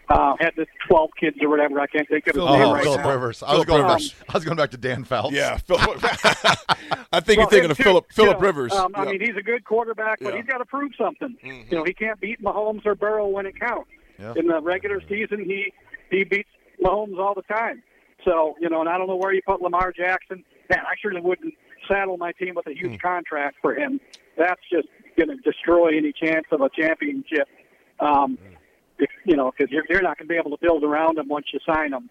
Uh, 0.09 0.35
had 0.39 0.51
the 0.57 0.65
12 0.89 1.09
kids 1.19 1.37
or 1.41 1.47
whatever. 1.49 1.79
I 1.79 1.87
can't 1.87 2.07
think 2.09 2.27
of 2.27 2.35
his 2.35 2.43
name 2.43 2.53
Oh, 2.53 2.73
right 2.73 2.83
Philip 2.83 3.01
now. 3.01 3.09
Rivers. 3.09 3.41
I 3.41 3.45
was 3.45 3.53
Philip 3.53 3.67
going 3.69 3.83
Rivers. 3.83 4.11
back. 4.11 4.29
I 4.29 4.33
was 4.37 4.45
going 4.45 4.57
back 4.57 4.71
to 4.71 4.77
Dan 4.77 5.03
Fouts. 5.05 5.33
Yeah. 5.33 5.57
Phil- 5.57 5.77
I 5.79 7.19
think 7.21 7.37
Well, 7.37 7.37
you're 7.37 7.49
thinking 7.49 7.71
of 7.71 7.77
too, 7.77 7.83
Philip 7.83 8.05
you 8.09 8.15
Philip 8.15 8.39
know, 8.39 8.45
Rivers. 8.47 8.73
Um, 8.73 8.91
I 8.95 9.05
Yeah. 9.05 9.11
mean, 9.11 9.21
he's 9.21 9.37
a 9.37 9.41
good 9.41 9.63
quarterback, 9.65 10.19
but 10.19 10.25
Yeah. 10.25 10.29
Mm-hmm. 10.31 10.37
he's 10.41 10.45
got 10.51 10.57
to 10.59 10.65
prove 10.65 10.91
something. 10.97 11.37
You 11.41 11.65
know, 11.77 11.83
he 11.85 11.93
can't 11.93 12.19
beat 12.19 12.41
Mahomes 12.43 12.85
or 12.85 12.95
Burrow 12.95 13.27
when 13.27 13.45
it 13.45 13.57
counts. 13.59 13.89
Yeah. 14.19 14.33
In 14.35 14.47
the 14.47 14.61
regular 14.61 15.01
season, 15.07 15.45
he 15.45 15.71
he 16.11 16.23
beats 16.23 16.49
Mahomes 16.83 17.17
all 17.17 17.33
the 17.33 17.41
time. 17.43 17.81
So 18.25 18.55
you 18.59 18.69
know, 18.69 18.81
and 18.81 18.89
I 18.89 18.97
don't 18.97 19.07
know 19.07 19.15
where 19.15 19.33
you 19.33 19.41
put 19.45 19.61
Lamar 19.61 19.91
Jackson. 19.91 20.43
Man, 20.69 20.79
I 20.81 20.93
surely 21.01 21.21
wouldn't 21.21 21.53
saddle 21.87 22.17
my 22.17 22.31
team 22.33 22.55
with 22.55 22.67
a 22.67 22.73
huge 22.73 23.01
contract 23.01 23.57
for 23.61 23.73
him. 23.73 23.99
That's 24.37 24.61
just 24.71 24.87
going 25.17 25.29
to 25.29 25.35
destroy 25.37 25.97
any 25.97 26.11
chance 26.13 26.45
of 26.51 26.61
a 26.61 26.69
championship. 26.69 27.47
Um, 27.99 28.37
if, 29.03 29.09
you 29.25 29.35
know, 29.35 29.51
because 29.51 29.71
you're, 29.71 29.85
you're 29.89 30.01
not 30.01 30.17
going 30.17 30.27
to 30.27 30.33
be 30.33 30.39
able 30.43 30.55
to 30.57 30.61
build 30.61 30.83
around 30.83 31.17
him 31.17 31.27
once 31.27 31.47
you 31.53 31.59
sign 31.65 31.93
him. 31.93 32.09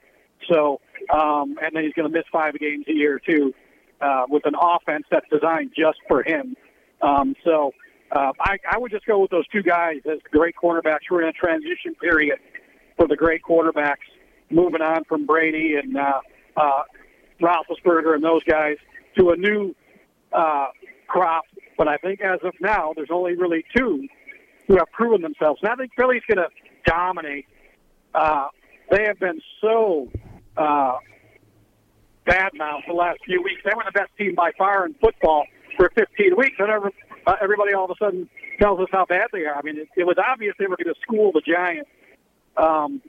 So, 0.50 0.80
um, 1.12 1.56
and 1.62 1.70
then 1.74 1.84
he's 1.84 1.94
going 1.94 2.10
to 2.10 2.16
miss 2.16 2.26
five 2.30 2.58
games 2.58 2.84
a 2.88 2.92
year 2.92 3.18
too, 3.18 3.54
uh, 4.00 4.24
with 4.28 4.44
an 4.46 4.54
offense 4.60 5.04
that's 5.10 5.28
designed 5.30 5.70
just 5.76 5.98
for 6.08 6.22
him. 6.22 6.56
Um, 7.00 7.34
so, 7.44 7.72
uh, 8.12 8.32
I, 8.40 8.58
I 8.70 8.78
would 8.78 8.90
just 8.90 9.06
go 9.06 9.18
with 9.20 9.30
those 9.30 9.48
two 9.48 9.62
guys 9.62 10.00
as 10.10 10.18
great 10.30 10.54
quarterbacks. 10.62 11.10
We're 11.10 11.22
in 11.22 11.28
a 11.28 11.32
transition 11.32 11.94
period 12.00 12.38
for 12.96 13.08
the 13.08 13.16
great 13.16 13.42
quarterbacks, 13.42 14.06
moving 14.50 14.82
on 14.82 15.04
from 15.04 15.24
Brady 15.24 15.76
and 15.76 15.96
uh, 15.96 16.20
uh, 16.56 16.82
Roethlisberger 17.40 18.14
and 18.14 18.22
those 18.22 18.44
guys 18.44 18.76
to 19.16 19.30
a 19.30 19.36
new 19.36 19.74
uh, 20.32 20.66
crop. 21.08 21.44
But 21.78 21.88
I 21.88 21.96
think 21.96 22.20
as 22.20 22.40
of 22.42 22.52
now, 22.60 22.92
there's 22.94 23.10
only 23.10 23.34
really 23.34 23.64
two 23.74 24.06
who 24.66 24.76
have 24.76 24.90
proven 24.92 25.22
themselves. 25.22 25.60
And 25.62 25.70
I 25.72 25.76
think 25.76 25.92
Philly's 25.96 26.22
going 26.28 26.38
to 26.38 26.48
dominate. 26.84 27.46
Uh, 28.14 28.48
they 28.90 29.04
have 29.04 29.18
been 29.18 29.40
so 29.60 30.10
uh, 30.56 30.96
bad 32.26 32.52
for 32.52 32.82
the 32.88 32.92
last 32.92 33.18
few 33.24 33.42
weeks. 33.42 33.62
They 33.64 33.72
were 33.74 33.84
the 33.84 33.92
best 33.92 34.10
team 34.18 34.34
by 34.34 34.52
far 34.56 34.86
in 34.86 34.94
football 34.94 35.44
for 35.76 35.90
15 35.94 36.36
weeks, 36.36 36.56
and 36.58 36.70
every, 36.70 36.90
uh, 37.26 37.36
everybody 37.40 37.72
all 37.72 37.84
of 37.84 37.90
a 37.90 37.94
sudden 38.04 38.28
tells 38.60 38.80
us 38.80 38.88
how 38.92 39.06
bad 39.06 39.28
they 39.32 39.44
are. 39.46 39.56
I 39.56 39.62
mean, 39.62 39.78
it, 39.78 39.88
it 39.96 40.04
was 40.04 40.16
obvious 40.18 40.54
they 40.58 40.66
were 40.66 40.76
going 40.76 40.94
to 40.94 41.00
school 41.00 41.32
the 41.32 41.40
Giants, 41.40 41.88
um, 42.56 43.00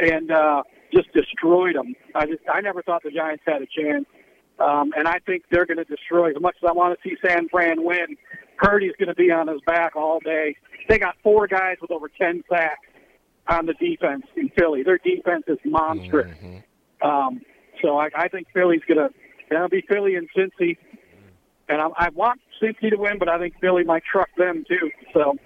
and 0.00 0.30
uh, 0.30 0.62
just 0.92 1.12
destroyed 1.12 1.76
them. 1.76 1.94
I 2.14 2.26
just 2.26 2.42
I 2.52 2.60
never 2.60 2.82
thought 2.82 3.02
the 3.02 3.10
Giants 3.10 3.42
had 3.46 3.62
a 3.62 3.66
chance. 3.66 4.06
Um, 4.58 4.94
and 4.96 5.06
I 5.06 5.18
think 5.26 5.44
they're 5.50 5.66
going 5.66 5.76
to 5.76 5.84
destroy. 5.84 6.30
As 6.30 6.40
much 6.40 6.56
as 6.62 6.68
I 6.68 6.72
want 6.72 6.98
to 6.98 7.08
see 7.08 7.14
San 7.22 7.48
Fran 7.50 7.84
win, 7.84 8.16
Purdy's 8.56 8.94
going 8.98 9.08
to 9.08 9.14
be 9.14 9.30
on 9.30 9.48
his 9.48 9.60
back 9.66 9.96
all 9.96 10.18
day. 10.20 10.56
They 10.88 10.98
got 10.98 11.16
four 11.22 11.46
guys 11.46 11.76
with 11.82 11.90
over 11.90 12.08
ten 12.08 12.42
sacks 12.48 12.80
on 13.48 13.66
the 13.66 13.74
defense 13.74 14.24
in 14.36 14.50
Philly. 14.58 14.82
Their 14.82 14.98
defense 14.98 15.44
is 15.48 15.58
monstrous. 15.64 16.36
Um, 17.02 17.40
so 17.82 17.98
I, 17.98 18.08
I 18.16 18.28
think 18.28 18.48
Philly's 18.52 18.82
going 18.88 18.98
to. 18.98 19.10
It'll 19.54 19.68
be 19.68 19.84
Philly 19.88 20.16
and 20.16 20.28
Cincy, 20.36 20.76
and 21.68 21.80
I, 21.80 21.86
I 21.96 22.08
want 22.08 22.40
Cincy 22.60 22.90
to 22.90 22.96
win, 22.96 23.18
but 23.18 23.28
I 23.28 23.38
think 23.38 23.54
Philly 23.60 23.84
might 23.84 24.02
truck 24.10 24.28
them 24.36 24.64
too. 24.68 24.90
So 25.14 25.36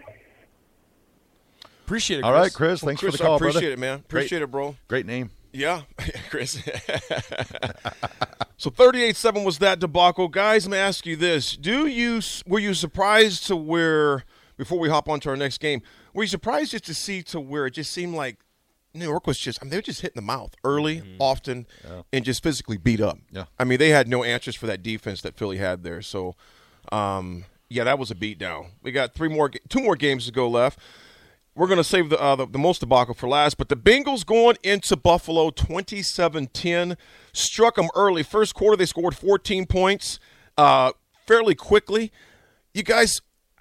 Appreciate 1.85 2.19
it. 2.19 2.25
All 2.25 2.33
right, 2.33 2.55
Chris. 2.55 2.81
Thanks 2.83 3.01
Chris, 3.01 3.17
for 3.17 3.19
the 3.19 3.25
call, 3.25 3.33
I 3.33 3.37
appreciate 3.37 3.61
brother. 3.63 3.73
it, 3.73 3.79
man. 3.81 3.97
Great- 4.09 4.21
Appreciate 4.21 4.43
it, 4.43 4.51
bro. 4.51 4.77
Great 4.87 5.07
name. 5.07 5.31
Yeah, 5.53 5.83
Chris. 6.31 6.53
so 8.57 8.71
38-7 8.71 9.45
was 9.45 9.59
that 9.59 9.81
debacle, 9.81 10.29
guys. 10.29 10.67
Let 10.67 10.71
me 10.73 10.79
ask 10.79 11.05
you 11.05 11.17
this: 11.17 11.57
Do 11.57 11.89
you 11.89 12.21
were 12.47 12.61
you 12.61 12.75
surprised 12.75 13.49
to 13.49 13.57
where 13.57 14.25
before 14.57 14.79
we 14.79 14.89
hop 14.89 15.09
on 15.09 15.19
to 15.21 15.31
our 15.31 15.37
next 15.37 15.59
game? 15.59 15.83
Were 16.15 16.23
you 16.23 16.29
surprised 16.29 16.73
just 16.73 16.85
to 16.87 16.95
see 16.95 17.23
to 17.25 17.41
where 17.41 17.67
it 17.67 17.73
just 17.73 17.91
seemed 17.93 18.15
like 18.15 18.39
New 18.93 19.05
York 19.09 19.27
was 19.27 19.39
just 19.39 19.59
I 19.61 19.65
mean 19.65 19.71
they 19.71 19.77
were 19.79 19.83
just 19.83 20.01
hitting 20.01 20.17
the 20.17 20.23
mouth 20.27 20.55
early, 20.65 21.03
often, 21.19 21.67
and 22.13 22.25
just 22.25 22.43
physically 22.43 22.77
beat 22.77 23.01
up. 23.01 23.19
Yeah. 23.31 23.45
I 23.59 23.65
mean 23.65 23.79
they 23.79 23.91
had 23.91 24.09
no 24.09 24.25
answers 24.25 24.57
for 24.57 24.67
that 24.67 24.83
defense 24.83 25.23
that 25.23 25.37
Philly 25.37 25.59
had 25.59 25.85
there. 25.85 26.03
So, 26.03 26.35
um, 26.91 27.45
yeah, 27.69 27.85
that 27.85 27.99
was 27.99 28.11
a 28.11 28.15
beatdown. 28.17 28.71
We 28.83 28.91
got 28.91 29.15
three 29.15 29.29
more, 29.29 29.49
two 29.49 29.81
more 29.81 29.95
games 29.95 30.27
to 30.27 30.33
go 30.33 30.49
left. 30.49 30.79
We're 31.55 31.67
going 31.67 31.79
to 31.79 31.85
save 31.85 32.09
the, 32.11 32.21
uh, 32.21 32.37
the 32.37 32.47
the 32.47 32.59
most 32.59 32.81
debacle 32.81 33.15
for 33.15 33.29
last, 33.29 33.59
but 33.59 33.69
the 33.69 33.77
Bengals 33.77 34.25
going 34.25 34.57
into 34.63 34.97
Buffalo 34.97 35.51
27-10 35.51 36.97
struck 37.33 37.75
them 37.77 37.89
early. 37.95 38.23
First 38.23 38.55
quarter 38.55 38.77
they 38.77 38.87
scored 38.87 39.15
14 39.15 39.67
points 39.67 40.19
uh, 40.57 40.93
fairly 41.27 41.55
quickly. 41.55 42.13
You 42.73 42.83
guys, 42.83 43.21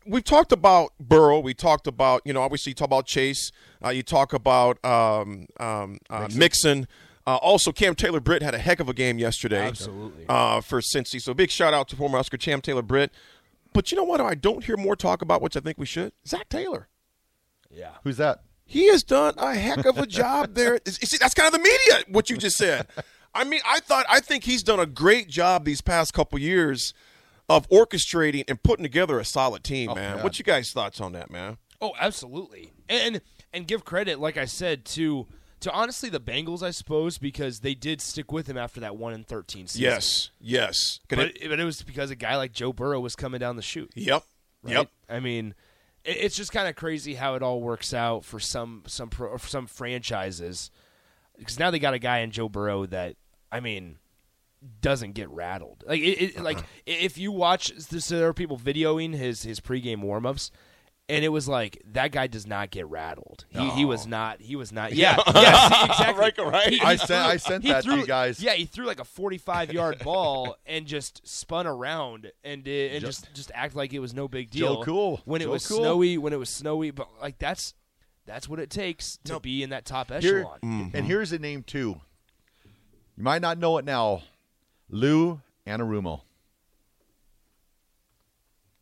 we've 0.09 0.23
talked 0.23 0.51
about 0.51 0.91
Burrow. 0.99 1.39
We 1.39 1.53
talked 1.53 1.87
about 1.87 2.21
you 2.25 2.33
know 2.33 2.41
obviously 2.41 2.71
you 2.71 2.75
talk 2.75 2.87
about 2.87 3.05
Chase. 3.05 3.51
Uh, 3.83 3.89
you 3.89 4.03
talk 4.03 4.33
about 4.33 4.83
um, 4.83 5.47
um, 5.59 5.99
uh, 6.09 6.27
Mixon. 6.35 6.87
Uh, 7.27 7.35
also, 7.37 7.71
Cam 7.71 7.93
Taylor 7.95 8.19
Britt 8.19 8.41
had 8.41 8.55
a 8.55 8.57
heck 8.57 8.79
of 8.79 8.89
a 8.89 8.93
game 8.93 9.19
yesterday. 9.19 9.67
Absolutely. 9.67 10.25
Uh, 10.27 10.61
for 10.61 10.81
Cincy. 10.81 11.21
So 11.21 11.33
big 11.33 11.51
shout 11.51 11.73
out 11.73 11.87
to 11.89 11.95
former 11.95 12.17
Husker 12.17 12.37
Cam 12.37 12.59
Taylor 12.59 12.81
Britt. 12.81 13.11
But 13.71 13.91
you 13.91 13.97
know 13.97 14.03
what? 14.03 14.19
I 14.19 14.33
don't 14.33 14.63
hear 14.63 14.75
more 14.77 14.95
talk 14.95 15.21
about, 15.21 15.41
which 15.41 15.55
I 15.55 15.59
think 15.59 15.77
we 15.77 15.85
should. 15.85 16.11
Zac 16.27 16.49
Taylor. 16.49 16.87
Yeah. 17.69 17.91
Who's 18.03 18.17
that? 18.17 18.41
He 18.65 18.87
has 18.87 19.03
done 19.03 19.35
a 19.37 19.53
heck 19.55 19.85
of 19.85 19.97
a 19.99 20.07
job 20.07 20.53
there. 20.55 20.79
Is- 20.85 20.97
is- 20.99 21.19
that's 21.19 21.35
kind 21.35 21.47
of 21.47 21.53
the 21.53 21.59
media. 21.59 22.03
What 22.07 22.29
you 22.31 22.37
just 22.37 22.57
said. 22.57 22.87
I 23.35 23.43
mean, 23.43 23.61
I 23.63 23.79
thought 23.79 24.07
I 24.09 24.21
think 24.21 24.43
he's 24.43 24.63
done 24.63 24.79
a 24.79 24.87
great 24.87 25.29
job 25.29 25.65
these 25.65 25.81
past 25.81 26.13
couple 26.13 26.39
years 26.39 26.95
of 27.49 27.67
orchestrating 27.69 28.43
and 28.47 28.61
putting 28.61 28.83
together 28.83 29.19
a 29.19 29.25
solid 29.25 29.63
team, 29.63 29.89
oh, 29.89 29.95
man. 29.95 30.17
yeah. 30.17 30.23
What 30.23 30.37
you 30.39 30.45
guys 30.45 30.71
thoughts 30.71 31.01
on 31.01 31.13
that, 31.13 31.29
man? 31.31 31.57
Oh, 31.81 31.93
absolutely. 31.99 32.71
And 32.87 33.21
and 33.53 33.65
give 33.67 33.83
credit, 33.85 34.19
like 34.19 34.37
I 34.37 34.45
said, 34.45 34.85
to 34.85 35.27
to 35.61 35.71
honestly 35.71 36.09
the 36.09 36.19
Bengals, 36.21 36.61
I 36.63 36.71
suppose, 36.71 37.17
because 37.17 37.59
they 37.61 37.73
did 37.73 37.99
stick 38.01 38.31
with 38.31 38.47
him 38.47 38.57
after 38.57 38.79
that 38.81 38.95
one 38.95 39.13
and 39.13 39.27
thirteen 39.27 39.67
season. 39.67 39.83
Yes, 39.89 40.29
yes. 40.39 40.99
Can 41.09 41.17
But 41.19 41.27
it- 41.29 41.37
it, 41.43 41.49
but 41.49 41.59
it 41.59 41.65
was 41.65 41.81
because 41.81 42.11
a 42.11 42.15
guy 42.15 42.37
like 42.37 42.53
Joe 42.53 42.71
Burrow 42.71 42.99
was 42.99 43.15
coming 43.15 43.39
down 43.39 43.55
the 43.55 43.61
chute. 43.61 43.91
yep, 43.95 44.23
right? 44.63 44.73
yep. 44.75 44.89
I 45.09 45.19
mean, 45.19 45.55
it, 46.05 46.17
it's 46.17 46.35
just 46.35 46.51
kind 46.51 46.67
of 46.67 46.75
crazy 46.75 47.15
how 47.15 47.35
it 47.35 47.41
all 47.43 47.61
works 47.61 47.93
out 47.93 48.23
for 48.25 48.39
some 48.39 48.83
some 48.87 49.09
pro, 49.09 49.37
for 49.37 49.47
some 49.47 49.65
franchises 49.67 50.69
because 51.37 51.57
now 51.59 51.71
they 51.71 51.79
got 51.79 51.93
a 51.93 51.99
guy 51.99 52.19
in 52.19 52.31
Joe 52.31 52.49
Burrow 52.49 52.85
that 52.87 53.15
I 53.51 53.59
mean 53.61 53.97
doesn't 54.81 55.13
get 55.13 55.29
rattled. 55.29 55.83
Like 55.87 56.01
it, 56.01 56.35
it 56.35 56.41
like 56.41 56.57
uh-huh. 56.57 56.67
if 56.85 57.17
you 57.17 57.31
watch, 57.31 57.71
so 57.79 58.17
there 58.17 58.27
are 58.27 58.33
people 58.33 58.57
videoing 58.57 59.15
his 59.15 59.43
his 59.43 59.59
pregame 59.59 60.03
warmups. 60.03 60.51
And 61.11 61.25
it 61.25 61.29
was 61.29 61.47
like 61.47 61.81
that 61.93 62.11
guy 62.11 62.27
does 62.27 62.45
not 62.45 62.69
get 62.69 62.87
rattled. 62.87 63.45
He, 63.49 63.67
he 63.71 63.83
was 63.83 64.05
not. 64.05 64.41
He 64.41 64.55
was 64.55 64.71
not. 64.71 64.91
Yeah, 64.93 65.17
yeah, 65.33 65.69
see, 65.69 65.85
exactly. 65.85 66.21
Right, 66.21 66.37
right. 66.37 66.69
He- 66.69 66.77
he 66.77 66.85
I 66.85 66.97
sent- 66.97 67.25
I 67.25 67.37
sent 67.37 67.63
he 67.63 67.71
that 67.71 67.83
to 67.85 67.95
you 67.95 68.05
guys. 68.05 68.39
Yeah, 68.39 68.53
he 68.53 68.65
threw 68.65 68.85
like 68.85 68.99
a 68.99 69.03
forty-five 69.05 69.73
yard 69.73 69.97
ball 70.03 70.55
and 70.67 70.85
just 70.85 71.27
spun 71.27 71.65
around 71.65 72.31
and 72.43 72.63
did, 72.63 72.91
and 72.93 73.03
just 73.03 73.33
just 73.33 73.49
act 73.55 73.75
like 73.75 73.91
it 73.91 73.97
was 73.97 74.13
no 74.13 74.27
big 74.27 74.51
deal. 74.51 74.75
Joe 74.75 74.83
Cool. 74.83 75.21
when 75.25 75.41
it 75.41 75.45
Joe 75.45 75.51
was 75.51 75.67
Cool. 75.67 75.77
snowy. 75.79 76.19
When 76.19 76.31
it 76.31 76.37
was 76.37 76.49
snowy, 76.51 76.91
but 76.91 77.07
like 77.19 77.39
that's 77.39 77.73
that's 78.27 78.47
what 78.47 78.59
it 78.59 78.69
takes 78.69 79.17
to 79.23 79.39
be 79.39 79.63
in 79.63 79.71
that 79.71 79.85
top 79.85 80.09
Here, 80.11 80.41
echelon. 80.41 80.59
Mm-hmm. 80.63 80.95
And 80.95 81.07
here's 81.07 81.31
a 81.31 81.39
name 81.39 81.63
too. 81.63 81.99
You 83.17 83.23
might 83.23 83.41
not 83.41 83.57
know 83.57 83.79
it 83.79 83.85
now. 83.85 84.21
Lou 84.89 85.41
Anarumo. 85.67 86.22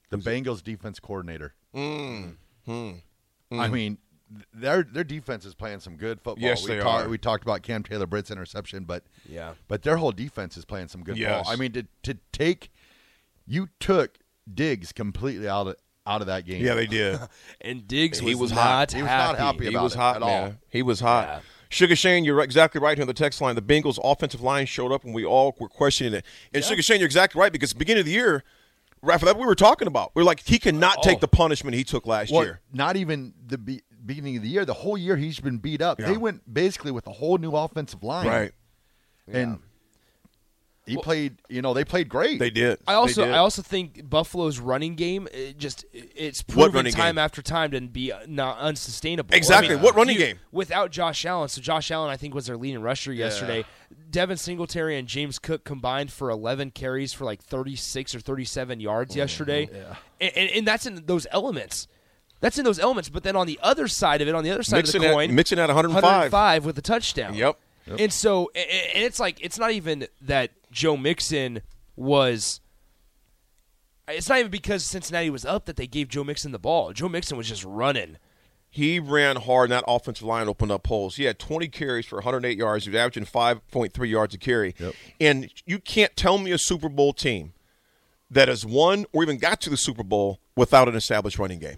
The 0.09 0.17
Bengals 0.17 0.63
defense 0.63 0.99
coordinator. 0.99 1.53
Mm. 1.75 2.35
I 3.51 3.67
mean, 3.67 3.97
their 4.53 4.83
their 4.83 5.03
defense 5.03 5.45
is 5.45 5.53
playing 5.53 5.79
some 5.81 5.95
good 5.97 6.19
football. 6.21 6.43
Yes, 6.43 6.63
we 6.63 6.75
they 6.75 6.79
talk- 6.81 7.05
are. 7.05 7.09
We 7.09 7.17
talked 7.17 7.43
about 7.43 7.61
Cam 7.61 7.83
Taylor 7.83 8.05
Britt's 8.07 8.31
interception, 8.31 8.85
but 8.85 9.03
Yeah. 9.27 9.53
but 9.67 9.83
their 9.83 9.97
whole 9.97 10.11
defense 10.11 10.57
is 10.57 10.65
playing 10.65 10.87
some 10.89 11.03
good 11.03 11.17
Yes. 11.17 11.45
ball. 11.45 11.53
I 11.53 11.57
mean, 11.57 11.71
to 11.73 11.87
to 12.03 12.17
take 12.31 12.71
you 13.45 13.69
took 13.79 14.17
Diggs 14.53 14.91
completely 14.93 15.47
out 15.47 15.67
of 15.67 15.75
out 16.05 16.21
of 16.21 16.27
that 16.27 16.45
game. 16.45 16.63
Yeah, 16.63 16.75
they 16.75 16.87
did. 16.87 17.19
And 17.61 17.85
Diggs 17.87 18.19
He 18.19 18.33
was 18.33 18.51
not 18.51 18.61
hot. 18.61 18.91
He 18.93 19.01
was 19.01 19.09
not 19.11 19.37
happy 19.37 19.65
he 19.65 19.69
about 19.71 19.83
was 19.83 19.93
it 19.93 19.97
hot, 19.97 20.15
at 20.17 20.21
man. 20.21 20.43
all. 20.51 20.55
He 20.69 20.81
was 20.81 21.01
hot. 21.01 21.27
Yeah. 21.27 21.39
Sugar 21.69 21.95
Shane, 21.95 22.23
you're 22.25 22.39
exactly 22.41 22.79
right 22.81 22.97
here 22.97 23.03
on 23.03 23.07
the 23.07 23.13
text 23.13 23.41
line. 23.41 23.55
The 23.55 23.61
Bengals' 23.61 23.99
offensive 24.03 24.41
line 24.41 24.65
showed 24.65 24.91
up, 24.91 25.03
and 25.03 25.13
we 25.13 25.25
all 25.25 25.55
were 25.59 25.67
questioning 25.69 26.13
it. 26.13 26.25
And 26.53 26.63
Sugar 26.63 26.81
Shane, 26.81 26.99
you're 26.99 27.05
exactly 27.07 27.39
right 27.39 27.51
because 27.51 27.73
beginning 27.73 28.01
of 28.01 28.05
the 28.05 28.11
year, 28.13 28.43
right 29.01 29.15
after 29.15 29.25
that, 29.25 29.37
we 29.37 29.45
were 29.45 29.55
talking 29.55 29.87
about. 29.87 30.11
We 30.15 30.21
are 30.21 30.25
like, 30.25 30.41
he 30.45 30.59
cannot 30.59 30.97
oh. 30.99 31.01
take 31.03 31.17
Oh. 31.17 31.21
the 31.21 31.27
punishment 31.27 31.75
he 31.75 31.83
took 31.83 32.05
last 32.07 32.31
Well, 32.31 32.43
year. 32.43 32.61
not 32.71 32.95
even 32.95 33.33
the 33.45 33.57
be- 33.57 33.81
beginning 34.05 34.37
of 34.37 34.43
the 34.43 34.49
year. 34.49 34.65
The 34.65 34.73
whole 34.73 34.97
year 34.97 35.17
he's 35.17 35.39
been 35.39 35.57
beat 35.57 35.81
up. 35.81 35.97
They 35.97 36.17
went 36.17 36.51
basically 36.51 36.91
with 36.91 37.07
a 37.07 37.11
whole 37.11 37.37
new 37.37 37.51
offensive 37.51 38.03
line. 38.03 38.27
Right? 38.27 38.51
And 39.27 39.59
he 40.87 40.97
played. 40.97 41.37
You 41.49 41.61
know, 41.61 41.73
they 41.73 41.83
played 41.85 42.09
great. 42.09 42.39
They 42.39 42.49
did. 42.49 42.79
I 42.87 42.93
also 42.95 43.25
did. 43.25 43.33
I 43.33 43.37
also 43.37 43.61
think 43.61 44.09
Buffalo's 44.09 44.59
running 44.59 44.95
game 44.95 45.27
it 45.31 45.57
just 45.57 45.85
it's 45.93 46.41
proven 46.41 46.85
time 46.85 47.15
game? 47.15 47.17
after 47.17 47.41
time 47.41 47.71
to 47.71 47.81
be 47.81 48.11
uh, 48.11 48.19
not 48.27 48.57
unsustainable. 48.59 49.35
Exactly. 49.35 49.69
I 49.71 49.75
mean, 49.75 49.83
What 49.83 49.95
running 49.95 50.15
you- 50.15 50.25
game? 50.25 50.39
without 50.51 50.91
Josh 50.91 51.25
Allen? 51.25 51.49
So 51.49 51.61
Josh 51.61 51.91
Allen 51.91 52.09
I 52.09 52.17
think 52.17 52.33
was 52.33 52.45
their 52.47 52.57
leading 52.57 52.81
rusher 52.81 53.11
yesterday. 53.13 53.65
Devin 54.09 54.37
Singletary 54.37 54.97
and 54.97 55.07
James 55.07 55.39
Cook 55.39 55.63
combined 55.63 56.11
for 56.11 56.29
11 56.29 56.71
carries 56.71 57.13
for 57.13 57.25
like 57.25 57.41
36 57.41 58.15
or 58.15 58.19
37 58.19 58.79
yards 58.79 59.11
Mm-hmm. 59.11 59.19
yesterday. 59.19 59.69
And, 60.19 60.31
and, 60.35 60.49
and 60.51 60.67
that's 60.67 60.85
in 60.85 61.05
those 61.05 61.27
elements. 61.31 61.87
That's 62.39 62.57
in 62.57 62.65
those 62.65 62.79
elements. 62.79 63.09
But 63.09 63.23
then 63.23 63.35
on 63.35 63.47
the 63.47 63.59
other 63.63 63.87
side 63.87 64.21
of 64.21 64.27
it, 64.27 64.35
on 64.35 64.43
the 64.43 64.51
other 64.51 64.63
side 64.63 64.77
Mixon 64.77 64.97
of 64.97 65.01
the 65.03 65.07
at- 65.09 65.13
coin, 65.13 65.35
Mixon 65.35 65.57
at 65.59 65.67
105. 65.67 66.03
105 66.03 66.65
with 66.65 66.77
a 66.77 66.81
touchdown. 66.81 67.33
Yep. 67.33 67.57
And 67.99 68.11
so, 68.11 68.51
a- 68.53 68.59
a- 68.59 68.95
and 68.95 69.03
it's 69.05 69.19
like 69.19 69.37
it's 69.41 69.57
not 69.57 69.71
even 69.71 70.07
that 70.21 70.51
Joe 70.77 70.95
Mixon 70.95 71.61
was. 71.95 72.61
It's 74.07 74.29
not 74.29 74.37
even 74.37 74.51
because 74.51 74.85
Cincinnati 74.85 75.31
was 75.31 75.43
up 75.43 75.65
that 75.65 75.75
they 75.75 75.87
gave 75.87 76.07
Joe 76.07 76.23
Mixon 76.23 76.51
the 76.51 76.59
ball. 76.59 76.93
Joe 76.93 77.09
Mixon 77.09 77.35
was 77.35 77.49
just 77.49 77.65
running. 77.65 78.17
He 78.69 78.99
ran 78.99 79.37
hard, 79.37 79.71
and 79.71 79.71
that 79.71 79.83
offensive 79.87 80.27
line 80.27 80.47
opened 80.47 80.71
up 80.71 80.85
holes. 80.85 81.15
He 81.15 81.23
had 81.23 81.39
20 81.39 81.67
carries 81.69 82.05
for 82.05 82.17
108 82.17 82.55
yards. 82.55 82.85
He 82.85 82.91
was 82.91 82.99
averaging 82.99 83.25
5.3 83.25 84.07
yards 84.07 84.35
a 84.35 84.37
carry. 84.37 84.75
And 85.19 85.49
you 85.65 85.79
can't 85.79 86.15
tell 86.15 86.37
me 86.37 86.51
a 86.51 86.59
Super 86.59 86.89
Bowl 86.89 87.11
team 87.11 87.53
that 88.29 88.47
has 88.47 88.63
won 88.63 89.05
or 89.11 89.23
even 89.23 89.39
got 89.39 89.59
to 89.61 89.71
the 89.71 89.77
Super 89.77 90.03
Bowl 90.03 90.39
without 90.55 90.87
an 90.87 90.95
established 90.95 91.39
running 91.39 91.59
game. 91.59 91.77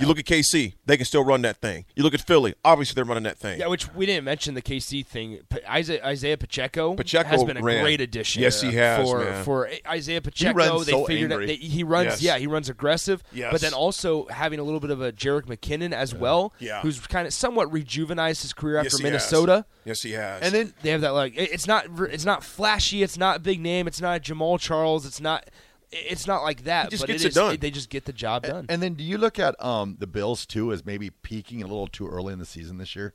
You 0.00 0.06
look 0.06 0.18
at 0.18 0.24
KC, 0.24 0.74
they 0.86 0.96
can 0.96 1.04
still 1.06 1.24
run 1.24 1.42
that 1.42 1.56
thing. 1.58 1.84
You 1.94 2.02
look 2.02 2.14
at 2.14 2.20
Philly, 2.20 2.54
obviously 2.64 2.94
they're 2.94 3.04
running 3.04 3.24
that 3.24 3.38
thing. 3.38 3.60
Yeah, 3.60 3.66
which 3.66 3.92
we 3.94 4.06
didn't 4.06 4.24
mention 4.24 4.54
the 4.54 4.62
KC 4.62 5.04
thing. 5.06 5.40
Isaiah, 5.68 6.04
Isaiah 6.04 6.36
Pacheco, 6.36 6.94
Pacheco 6.94 7.28
has 7.28 7.44
been 7.44 7.56
a 7.56 7.62
ran. 7.62 7.82
great 7.82 8.00
addition. 8.00 8.42
Yes, 8.42 8.60
he 8.60 8.72
has, 8.72 9.06
for 9.08 9.18
man. 9.18 9.44
for 9.44 9.68
Isaiah 9.86 10.20
Pacheco. 10.20 10.54
runs 10.54 10.86
they 10.86 10.92
so 10.92 11.04
figured 11.06 11.30
angry. 11.32 11.44
out 11.44 11.48
that 11.48 11.58
he 11.58 11.84
runs. 11.84 12.06
Yes. 12.06 12.22
Yeah, 12.22 12.38
he 12.38 12.46
runs 12.46 12.68
aggressive. 12.68 13.22
Yes. 13.32 13.52
But 13.52 13.60
then 13.60 13.74
also 13.74 14.26
having 14.26 14.58
a 14.58 14.62
little 14.62 14.80
bit 14.80 14.90
of 14.90 15.00
a 15.02 15.12
Jerick 15.12 15.42
McKinnon 15.46 15.92
as 15.92 16.14
well, 16.14 16.52
Yeah. 16.58 16.80
who's 16.82 16.98
kind 17.06 17.26
of 17.26 17.32
somewhat 17.34 17.70
rejuvenized 17.70 18.42
his 18.42 18.52
career 18.52 18.76
Yes, 18.76 18.86
after 18.94 18.96
he 18.98 19.02
has. 19.04 19.10
Minnesota. 19.12 19.64
Yes, 19.84 20.02
he 20.02 20.12
has. 20.12 20.42
and 20.42 20.54
then 20.54 20.72
they 20.82 20.90
have 20.90 21.00
that 21.00 21.10
like 21.10 21.34
it's 21.36 21.66
not 21.66 21.86
it's 22.10 22.24
not 22.24 22.44
flashy 22.44 23.02
it's 23.02 23.18
not 23.18 23.36
a 23.36 23.40
big 23.40 23.60
name 23.60 23.86
it's 23.88 24.00
not 24.00 24.22
Jamaal 24.22 24.60
Charles 24.60 25.04
it's 25.04 25.20
not 25.20 25.48
it's 25.92 26.26
not 26.26 26.42
like 26.42 26.64
that 26.64 26.86
He 26.86 26.90
just 26.90 27.02
but 27.02 27.06
gets 27.08 27.22
it 27.22 27.26
it 27.26 27.28
is- 27.28 27.34
done. 27.34 27.56
they 27.60 27.70
just 27.70 27.90
get 27.90 28.04
the 28.06 28.12
job 28.12 28.44
done 28.44 28.66
and 28.68 28.82
then 28.82 28.94
do 28.94 29.04
you 29.04 29.18
look 29.18 29.38
at 29.38 29.54
um 29.62 29.96
the 29.98 30.06
Bills 30.06 30.46
too 30.46 30.72
as 30.72 30.84
maybe 30.86 31.10
peaking 31.10 31.62
a 31.62 31.66
little 31.66 31.86
too 31.86 32.08
early 32.08 32.32
in 32.32 32.38
the 32.38 32.46
season 32.46 32.78
this 32.78 32.96
year? 32.96 33.14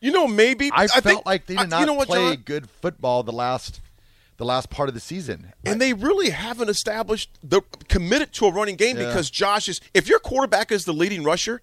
you 0.00 0.12
know, 0.12 0.28
maybe 0.28 0.70
I, 0.72 0.86
felt 0.86 1.02
think- 1.04 1.26
like 1.26 1.46
they 1.46 1.54
did 1.56 1.64
I- 1.64 1.66
not 1.66 1.80
you 1.80 1.86
know 1.86 1.94
what, 1.94 2.06
play 2.08 2.34
John? 2.36 2.42
good 2.44 2.70
football 2.70 3.22
the 3.24 3.32
last 3.32 3.80
the 4.36 4.44
last 4.44 4.70
part 4.70 4.88
of 4.88 4.94
the 4.94 5.00
season. 5.00 5.52
And 5.64 5.80
they 5.80 5.92
really 5.92 6.30
haven't 6.30 6.68
established 6.68 7.28
the 7.42 7.62
committed 7.88 8.32
to 8.34 8.46
a 8.46 8.52
running 8.52 8.76
game 8.76 8.96
Yeah. 8.96 9.06
because 9.06 9.28
Josh 9.30 9.68
is. 9.68 9.80
If 9.92 10.06
your 10.08 10.20
quarterback 10.20 10.70
is 10.70 10.84
the 10.84 10.92
leading 10.92 11.24
rusher, 11.24 11.60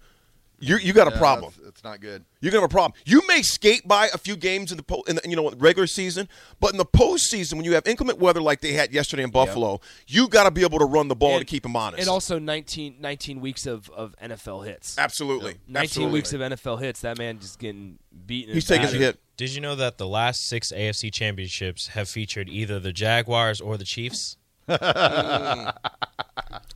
you 0.60 0.76
you 0.76 0.92
got 0.92 1.08
a 1.08 1.12
Yeah, 1.12 1.18
problem. 1.18 1.54
It's, 1.86 1.92
it's 1.92 1.92
not 1.92 2.00
good. 2.00 2.24
You're 2.40 2.52
gonna 2.52 2.62
have 2.62 2.70
a 2.70 2.72
problem. 2.72 2.98
You 3.04 3.22
may 3.26 3.42
skate 3.42 3.86
by 3.86 4.06
a 4.12 4.18
few 4.18 4.36
games 4.36 4.70
in 4.70 4.76
the, 4.76 4.82
po- 4.82 5.02
in 5.08 5.16
the 5.16 5.22
you 5.28 5.36
know 5.36 5.50
regular 5.52 5.86
season, 5.86 6.28
but 6.60 6.72
in 6.72 6.78
the 6.78 6.84
postseason, 6.84 7.54
when 7.54 7.64
you 7.64 7.74
have 7.74 7.86
inclement 7.86 8.18
weather 8.18 8.40
like 8.40 8.60
they 8.60 8.72
had 8.72 8.92
yesterday 8.92 9.22
in 9.22 9.30
Buffalo, 9.30 9.80
you 10.06 10.28
got 10.28 10.44
to 10.44 10.50
be 10.50 10.62
able 10.62 10.78
to 10.78 10.84
run 10.84 11.08
the 11.08 11.16
ball 11.16 11.38
to 11.38 11.44
keep 11.44 11.62
them 11.62 11.76
honest. 11.76 12.00
and 12.00 12.08
also 12.08 12.38
19, 12.38 12.96
19 13.00 13.40
weeks 13.40 13.66
of, 13.66 13.88
of 13.90 14.14
NFL 14.22 14.66
hits 14.66 14.98
absolutely, 14.98 15.56
19 15.68 15.82
Absolutely. 15.82 16.12
weeks 16.12 16.32
of 16.32 16.40
NFL 16.40 16.80
hits 16.80 17.00
that 17.00 17.18
man 17.18 17.38
just 17.38 17.58
getting 17.58 17.98
beaten 18.26 18.54
He's 18.54 18.66
taking 18.66 18.86
a 18.86 18.90
hit. 18.90 19.18
Did 19.36 19.54
you 19.54 19.60
know 19.60 19.74
that 19.74 19.98
the 19.98 20.06
last 20.08 20.46
six 20.46 20.72
AFC 20.72 21.12
championships 21.12 21.88
have 21.88 22.08
featured 22.08 22.48
either 22.48 22.80
the 22.80 22.92
Jaguars 22.92 23.60
or 23.60 23.76
the 23.76 23.84
Chiefs? 23.84 24.36
Mm. 24.68 25.74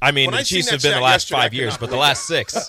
I 0.02 0.12
mean, 0.12 0.30
When 0.30 0.38
the 0.38 0.44
seen 0.44 0.58
Chiefs 0.58 0.70
have 0.70 0.82
been 0.82 0.94
the 0.94 1.00
last 1.00 1.28
five 1.28 1.52
years, 1.52 1.76
but 1.76 1.90
the 1.90 1.96
last 1.96 2.26
six. 2.26 2.54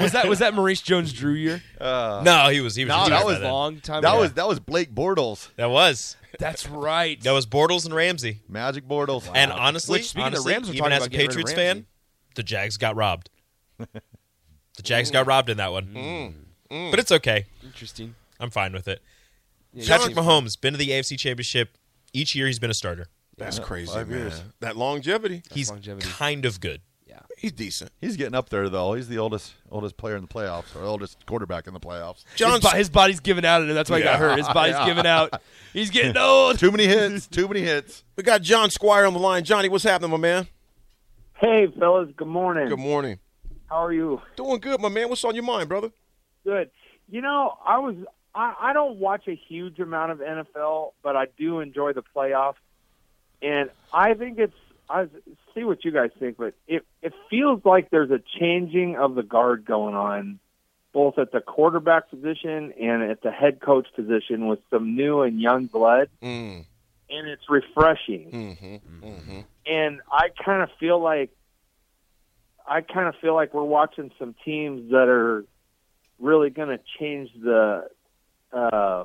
was 0.00 0.12
that 0.12 0.26
was 0.28 0.40
that 0.40 0.54
Maurice 0.54 0.82
Jones 0.82 1.12
Drew 1.12 1.32
year 1.32 1.62
uh, 1.80 2.22
no, 2.24 2.48
he 2.50 2.60
was 2.60 2.74
he 2.74 2.84
was. 2.84 2.90
No, 2.90 3.08
that 3.08 3.24
was 3.24 3.40
then. 3.40 3.50
long 3.50 3.80
time 3.80 4.02
That 4.02 4.12
ago. 4.12 4.20
was 4.20 4.32
that 4.34 4.46
was 4.46 4.60
Blake 4.60 4.94
Bortles, 4.94 5.48
That 5.56 5.70
was 5.70 6.16
that's 6.38 6.68
right 6.68 7.18
that 7.22 7.32
was 7.32 7.46
Bortles 7.46 7.86
and 7.86 7.94
Ramsey. 7.94 8.42
Magic 8.48 8.86
Bortles. 8.86 9.30
And 9.34 9.50
honestly, 9.50 10.00
Which, 10.00 10.10
speaking 10.10 10.26
of 10.26 10.32
honestly, 10.34 10.52
Rams, 10.52 10.68
we're 10.68 10.74
even 10.74 10.90
talking 10.90 10.92
as 10.92 11.02
a 11.02 11.06
about 11.06 11.10
getting 11.10 11.28
Patriots 11.28 11.52
fan, 11.52 11.86
the 12.34 12.42
Jags 12.42 12.76
got 12.76 12.96
robbed. 12.96 13.30
The 14.76 14.82
Jags 14.82 15.10
got 15.10 15.24
mm. 15.24 15.28
robbed 15.28 15.48
in 15.48 15.56
that 15.56 15.72
one, 15.72 15.86
mm. 15.86 16.34
mm. 16.70 16.90
but 16.90 17.00
it's 17.00 17.10
okay. 17.10 17.46
Interesting. 17.64 18.14
I'm 18.38 18.50
fine 18.50 18.74
with 18.74 18.88
it. 18.88 19.00
Yeah, 19.72 19.88
Patrick 19.88 20.14
Mahomes 20.14 20.60
been 20.60 20.74
to 20.74 20.78
the 20.78 20.90
AFC 20.90 21.18
Championship 21.18 21.78
each 22.12 22.34
year. 22.34 22.46
He's 22.46 22.58
been 22.58 22.70
a 22.70 22.74
starter. 22.74 23.08
That's 23.38 23.58
crazy, 23.58 23.92
five 23.92 24.08
man. 24.08 24.18
years. 24.18 24.42
That 24.60 24.76
longevity. 24.76 25.42
He's 25.52 25.70
longevity. 25.70 26.08
kind 26.08 26.44
of 26.46 26.60
good. 26.60 26.80
Yeah. 27.06 27.20
He's 27.36 27.52
decent. 27.52 27.90
He's 28.00 28.16
getting 28.16 28.34
up 28.34 28.48
there 28.48 28.68
though. 28.68 28.94
He's 28.94 29.08
the 29.08 29.18
oldest 29.18 29.54
oldest 29.70 29.96
player 29.96 30.16
in 30.16 30.22
the 30.22 30.28
playoffs, 30.28 30.74
or 30.74 30.82
oldest 30.84 31.24
quarterback 31.26 31.66
in 31.66 31.74
the 31.74 31.80
playoffs. 31.80 32.24
His, 32.36 32.60
bo- 32.60 32.70
his 32.76 32.88
body's 32.90 33.20
giving 33.20 33.44
out, 33.44 33.62
and 33.62 33.70
that's 33.70 33.90
why 33.90 33.98
he 33.98 34.04
got 34.04 34.18
hurt. 34.18 34.38
His 34.38 34.48
body's 34.48 34.74
Yeah. 34.74 34.86
giving 34.86 35.06
out. 35.06 35.40
He's 35.72 35.90
getting 35.90 36.16
old. 36.18 36.58
Too 36.58 36.70
many 36.70 36.86
hits. 36.86 37.26
Too 37.28 37.46
many 37.46 37.60
hits. 37.60 38.04
We 38.16 38.22
got 38.22 38.42
John 38.42 38.70
Squire 38.70 39.06
on 39.06 39.12
the 39.12 39.18
line. 39.20 39.44
Johnny, 39.44 39.68
what's 39.68 39.84
happening, 39.84 40.10
my 40.10 40.16
man? 40.16 40.48
Hey, 41.34 41.66
fellas. 41.78 42.08
Good 42.16 42.28
morning. 42.28 42.68
Good 42.68 42.78
morning. 42.78 43.18
How 43.68 43.84
are 43.84 43.92
you? 43.92 44.22
Doing 44.36 44.58
good, 44.60 44.80
my 44.80 44.88
man. 44.88 45.08
What's 45.10 45.24
on 45.24 45.34
your 45.34 45.44
mind, 45.44 45.68
brother? 45.68 45.90
Good. 46.44 46.70
You 47.10 47.20
know, 47.20 47.52
I 47.64 47.78
was. 47.78 47.96
I, 48.34 48.54
I 48.60 48.72
don't 48.72 48.98
watch 48.98 49.28
a 49.28 49.34
huge 49.34 49.78
amount 49.78 50.12
of 50.12 50.18
NFL, 50.18 50.92
but 51.02 51.16
I 51.16 51.26
do 51.38 51.60
enjoy 51.60 51.92
the 51.94 52.02
playoffs, 52.02 52.54
and 53.42 53.70
I 53.92 54.14
think 54.14 54.38
it's. 54.38 54.54
I 54.88 55.08
see 55.54 55.64
what 55.64 55.84
you 55.84 55.90
guys 55.90 56.10
think, 56.18 56.36
but 56.36 56.54
it 56.68 56.84
it 57.02 57.12
feels 57.28 57.60
like 57.64 57.90
there's 57.90 58.10
a 58.10 58.20
changing 58.38 58.96
of 58.96 59.14
the 59.16 59.22
guard 59.24 59.64
going 59.64 59.94
on, 59.96 60.38
both 60.92 61.18
at 61.18 61.32
the 61.32 61.40
quarterback 61.40 62.08
position 62.08 62.72
and 62.80 63.02
at 63.02 63.20
the 63.22 63.32
head 63.32 63.60
coach 63.60 63.88
position, 63.96 64.46
with 64.46 64.60
some 64.70 64.94
new 64.94 65.22
and 65.22 65.40
young 65.40 65.66
blood, 65.66 66.08
Mm. 66.22 66.64
and 67.10 67.28
it's 67.28 67.48
refreshing. 67.50 68.30
Mm-hmm. 68.30 69.04
Mm-hmm. 69.06 69.40
and 69.66 70.00
I 70.12 70.28
kind 70.44 70.62
of 70.62 70.68
feel 70.78 71.00
like 71.00 71.30
I 72.68 72.80
kind 72.80 73.08
of 73.08 73.16
feel 73.20 73.34
like 73.34 73.54
we're 73.54 73.64
watching 73.64 74.12
some 74.18 74.34
teams 74.44 74.90
that 74.92 75.08
are 75.08 75.44
really 76.20 76.50
going 76.50 76.68
to 76.68 76.80
change 77.00 77.30
the 77.42 77.88
uh, 78.52 79.04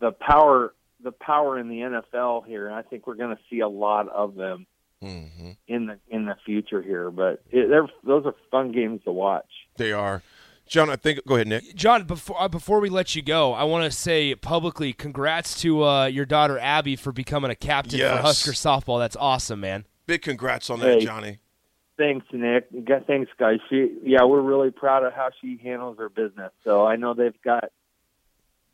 the 0.00 0.12
power 0.12 0.72
the 1.02 1.12
power 1.12 1.58
in 1.58 1.68
the 1.68 1.80
NFL 1.80 2.46
here, 2.46 2.66
and 2.66 2.74
I 2.74 2.82
think 2.82 3.06
we're 3.06 3.14
going 3.14 3.34
to 3.36 3.42
see 3.50 3.60
a 3.60 3.68
lot 3.68 4.08
of 4.08 4.34
them 4.34 4.66
Mm-hmm. 5.00 5.50
in 5.68 5.86
the 5.86 5.98
in 6.08 6.24
the 6.26 6.34
future 6.44 6.82
here. 6.82 7.08
But 7.12 7.40
it, 7.52 7.68
they're 7.68 7.86
those 8.02 8.26
are 8.26 8.34
fun 8.50 8.72
games 8.72 9.00
to 9.04 9.12
watch. 9.12 9.46
They 9.76 9.92
are. 9.92 10.22
John, 10.66 10.90
I 10.90 10.96
think. 10.96 11.24
Go 11.24 11.36
ahead, 11.36 11.46
Nick. 11.46 11.72
John, 11.76 12.02
before 12.02 12.36
uh, 12.42 12.48
before 12.48 12.80
we 12.80 12.88
let 12.90 13.14
you 13.14 13.22
go, 13.22 13.52
I 13.52 13.62
want 13.62 13.84
to 13.84 13.96
say 13.96 14.34
publicly, 14.34 14.92
congrats 14.92 15.60
to 15.62 15.84
uh, 15.84 16.06
your 16.06 16.26
daughter 16.26 16.58
Abby 16.58 16.96
for 16.96 17.12
becoming 17.12 17.52
a 17.52 17.54
captain 17.54 18.00
Yes. 18.00 18.16
for 18.16 18.22
Husker 18.22 18.50
softball. 18.50 18.98
That's 18.98 19.14
awesome, 19.14 19.60
man. 19.60 19.86
Big 20.06 20.22
congrats 20.22 20.68
on 20.68 20.80
that, 20.80 20.98
Johnny. 21.00 21.38
Thanks, 21.96 22.26
Nick. 22.32 22.66
Thanks, 23.06 23.30
guys. 23.38 23.58
She, 23.70 23.98
yeah, 24.02 24.24
we're 24.24 24.40
really 24.40 24.72
proud 24.72 25.04
of 25.04 25.12
how 25.12 25.30
she 25.40 25.60
handles 25.62 25.98
her 25.98 26.08
business. 26.08 26.50
So 26.64 26.84
I 26.86 26.96
know 26.96 27.14
they've 27.14 27.40
got, 27.44 27.70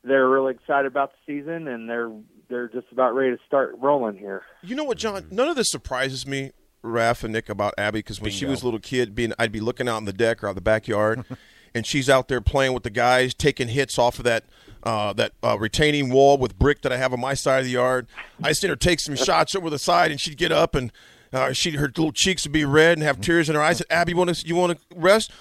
they're 0.04 0.28
really 0.28 0.52
excited 0.54 0.86
about 0.86 1.12
the 1.12 1.18
season, 1.40 1.68
and 1.68 1.88
they're 1.88 2.12
they're 2.48 2.68
just 2.68 2.86
about 2.92 3.14
ready 3.14 3.36
to 3.36 3.42
start 3.46 3.74
rolling 3.78 4.16
here. 4.16 4.42
You 4.62 4.76
know 4.76 4.84
what, 4.84 4.98
John? 4.98 5.26
None 5.30 5.48
of 5.48 5.56
this 5.56 5.70
surprises 5.70 6.26
me, 6.26 6.52
Raph 6.84 7.24
and 7.24 7.32
Nick, 7.32 7.48
about 7.48 7.74
Abby 7.78 8.00
because 8.00 8.20
when 8.20 8.30
she 8.30 8.44
was 8.44 8.62
a 8.62 8.64
little 8.64 8.80
kid, 8.80 9.14
being 9.14 9.32
I'd 9.38 9.52
be 9.52 9.60
looking 9.60 9.88
out 9.88 9.96
on 9.96 10.04
the 10.04 10.12
deck 10.12 10.44
or 10.44 10.48
out 10.48 10.54
the 10.54 10.60
backyard, 10.60 11.24
and 11.74 11.86
she's 11.86 12.10
out 12.10 12.28
there 12.28 12.40
playing 12.40 12.74
with 12.74 12.82
the 12.82 12.90
guys, 12.90 13.34
taking 13.34 13.68
hits 13.68 13.98
off 13.98 14.18
of 14.18 14.24
that 14.24 14.44
uh, 14.82 15.12
that 15.14 15.32
uh, 15.42 15.58
retaining 15.58 16.10
wall 16.10 16.36
with 16.38 16.58
brick 16.58 16.82
that 16.82 16.92
I 16.92 16.98
have 16.98 17.12
on 17.12 17.20
my 17.20 17.34
side 17.34 17.60
of 17.60 17.64
the 17.64 17.72
yard. 17.72 18.06
I 18.42 18.52
seen 18.52 18.70
her 18.70 18.76
take 18.76 19.00
some 19.00 19.16
shots 19.16 19.54
over 19.54 19.70
the 19.70 19.78
side, 19.78 20.10
and 20.10 20.20
she'd 20.20 20.36
get 20.36 20.52
up 20.52 20.74
and 20.74 20.92
uh, 21.32 21.52
she 21.52 21.72
her 21.72 21.88
little 21.88 22.12
cheeks 22.12 22.44
would 22.44 22.52
be 22.52 22.64
red 22.64 22.96
and 22.96 23.02
have 23.02 23.20
tears 23.20 23.48
in 23.48 23.56
her 23.56 23.62
eyes. 23.62 23.76
I 23.76 23.78
said, 23.78 23.86
Abby, 23.90 24.12
you 24.12 24.16
want 24.16 24.34
to 24.34 24.46
you 24.46 24.54
want 24.54 24.78
to 24.78 24.96
rest? 24.96 25.32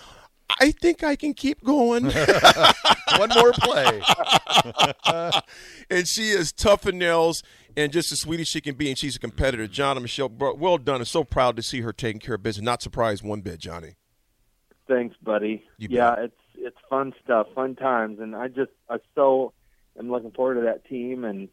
I 0.60 0.72
think 0.72 1.04
I 1.04 1.16
can 1.16 1.34
keep 1.34 1.64
going. 1.64 2.06
One 3.18 3.30
more 3.36 3.54
play. 3.54 4.02
and 5.90 6.08
she 6.08 6.30
is 6.30 6.52
tough 6.52 6.86
as 6.86 6.94
nails 6.94 7.44
and 7.76 7.92
just 7.92 8.12
as 8.12 8.22
sweet 8.22 8.40
as 8.40 8.48
she 8.48 8.62
can 8.62 8.76
be, 8.76 8.90
and 8.90 8.98
she's 8.98 9.16
a 9.16 9.20
competitor. 9.20 9.68
John 9.68 9.98
and 9.98 10.04
Michelle, 10.04 10.30
bro, 10.30 10.54
well 10.56 10.78
done. 10.78 11.02
I'm 11.02 11.06
so 11.06 11.24
proud 11.24 11.56
to 11.58 11.64
see 11.64 11.82
her 11.82 11.94
taking 11.94 12.20
care 12.20 12.36
of 12.36 12.44
business. 12.44 12.64
Not 12.64 12.82
surprised 12.82 13.24
one 13.24 13.42
bit, 13.42 13.60
Johnny. 13.60 13.96
Thanks, 14.88 15.16
buddy. 15.22 15.64
You 15.78 15.88
yeah, 15.92 16.16
bet. 16.16 16.26
it's 16.26 16.36
it's 16.56 16.78
fun 16.90 17.14
stuff, 17.24 17.48
fun 17.56 17.76
times, 17.76 18.20
and 18.20 18.36
I 18.36 18.48
just 18.48 18.72
I 18.90 18.98
so 19.16 19.54
am 19.98 20.10
looking 20.12 20.32
forward 20.32 20.56
to 20.56 20.62
that 20.62 20.86
team, 20.86 21.24
and 21.24 21.50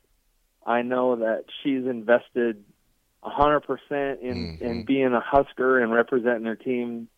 I 0.67 0.83
know 0.83 1.17
that 1.17 1.45
she's 1.63 1.87
invested 1.87 2.65
a 3.23 3.31
hundred 3.31 3.61
percent 3.61 4.21
in 4.23 4.59
Mm-hmm. 4.59 4.65
in 4.65 4.85
being 4.85 5.13
a 5.15 5.21
Husker 5.21 5.79
and 5.79 5.93
representing 5.93 6.45
her 6.45 6.57
team 6.57 7.09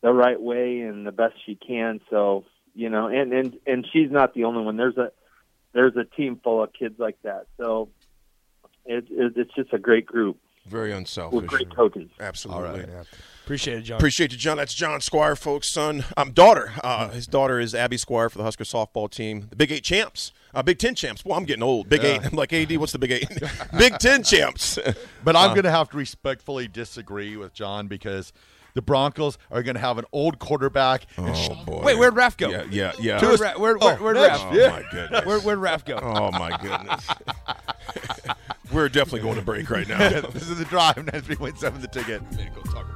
the 0.00 0.12
right 0.12 0.40
way 0.40 0.80
and 0.80 1.06
the 1.06 1.12
best 1.12 1.34
she 1.44 1.54
can. 1.54 2.00
So 2.10 2.44
you 2.74 2.88
know, 2.88 3.08
and 3.08 3.32
and 3.32 3.58
and 3.66 3.86
she's 3.92 4.10
not 4.10 4.34
the 4.34 4.44
only 4.44 4.62
one. 4.62 4.76
There's 4.76 4.96
a 4.96 5.10
there's 5.72 5.96
a 5.96 6.04
team 6.04 6.40
full 6.42 6.62
of 6.62 6.72
kids 6.72 6.98
like 6.98 7.20
that. 7.22 7.46
So 7.56 7.88
it, 8.84 9.06
it 9.10 9.32
it's 9.36 9.54
just 9.54 9.72
a 9.72 9.78
great 9.78 10.06
group 10.06 10.38
Very 10.66 10.90
with 10.90 10.98
unselfish. 10.98 11.48
great 11.48 11.74
coaches. 11.74 12.10
Absolutely. 12.20 12.86
Appreciate 13.44 13.78
it, 13.78 13.82
John. 13.82 13.96
Appreciate 13.96 14.32
you, 14.32 14.38
John. 14.38 14.58
That's 14.58 14.74
John 14.74 15.00
Squire, 15.00 15.34
folks' 15.34 15.72
son. 15.72 16.04
Um, 16.16 16.32
daughter. 16.32 16.72
Uh, 16.84 17.08
his 17.08 17.26
daughter 17.26 17.58
is 17.58 17.74
Abby 17.74 17.96
Squire 17.96 18.28
for 18.28 18.38
the 18.38 18.44
Husker 18.44 18.64
softball 18.64 19.10
team. 19.10 19.46
The 19.48 19.56
Big 19.56 19.72
Eight 19.72 19.84
champs. 19.84 20.32
Uh, 20.54 20.62
Big 20.62 20.78
Ten 20.78 20.94
champs. 20.94 21.24
Well, 21.24 21.36
I'm 21.38 21.44
getting 21.46 21.62
old. 21.62 21.88
Big 21.88 22.04
Eight. 22.04 22.20
I'm 22.24 22.36
like, 22.36 22.52
AD, 22.52 22.76
what's 22.76 22.92
the 22.92 22.98
Big 22.98 23.12
Eight? 23.12 23.28
Big 23.78 23.98
Ten 23.98 24.22
champs. 24.22 24.78
But 25.24 25.34
I'm 25.34 25.50
going 25.50 25.64
to 25.64 25.70
have 25.70 25.88
to 25.90 25.96
respectfully 25.96 26.68
disagree 26.68 27.36
with 27.36 27.54
John 27.54 27.88
because 27.88 28.32
the 28.78 28.82
Broncos 28.82 29.38
are 29.50 29.64
going 29.64 29.74
to 29.74 29.80
have 29.80 29.98
an 29.98 30.04
old 30.12 30.38
quarterback. 30.38 31.04
and 31.16 31.36
sh- 31.36 31.48
Oh, 31.50 31.64
boy. 31.64 31.82
Wait, 31.84 31.98
where'd 31.98 32.14
Raph 32.14 32.36
go? 32.36 32.48
Yeah, 32.48 32.62
yeah, 32.70 32.92
yeah. 33.00 33.20
Where'd, 33.20 33.40
Ra- 33.40 33.58
where, 33.58 33.76
where, 33.76 33.94
Oh, 33.98 34.02
where'd 34.02 34.16
next, 34.16 34.40
Raph? 34.40 34.52
Oh, 34.52 34.54
Yeah. 34.56 34.68
my 34.70 34.84
goodness. 34.90 35.24
Where, 35.26 35.40
where'd 35.40 35.58
Raph 35.58 35.84
go? 35.84 35.98
Oh, 36.00 36.30
my 36.30 36.56
goodness. 36.62 37.06
We're 38.72 38.88
definitely 38.88 39.20
going 39.20 39.36
to 39.36 39.42
break 39.42 39.68
right 39.70 39.88
now. 39.88 39.98
this 40.30 40.48
is 40.48 40.58
the 40.58 40.64
drive. 40.66 40.94
93.7 40.96 41.80
the 41.80 41.88
ticket. 41.88 42.22
Go 42.54 42.62
Tucker. 42.70 42.94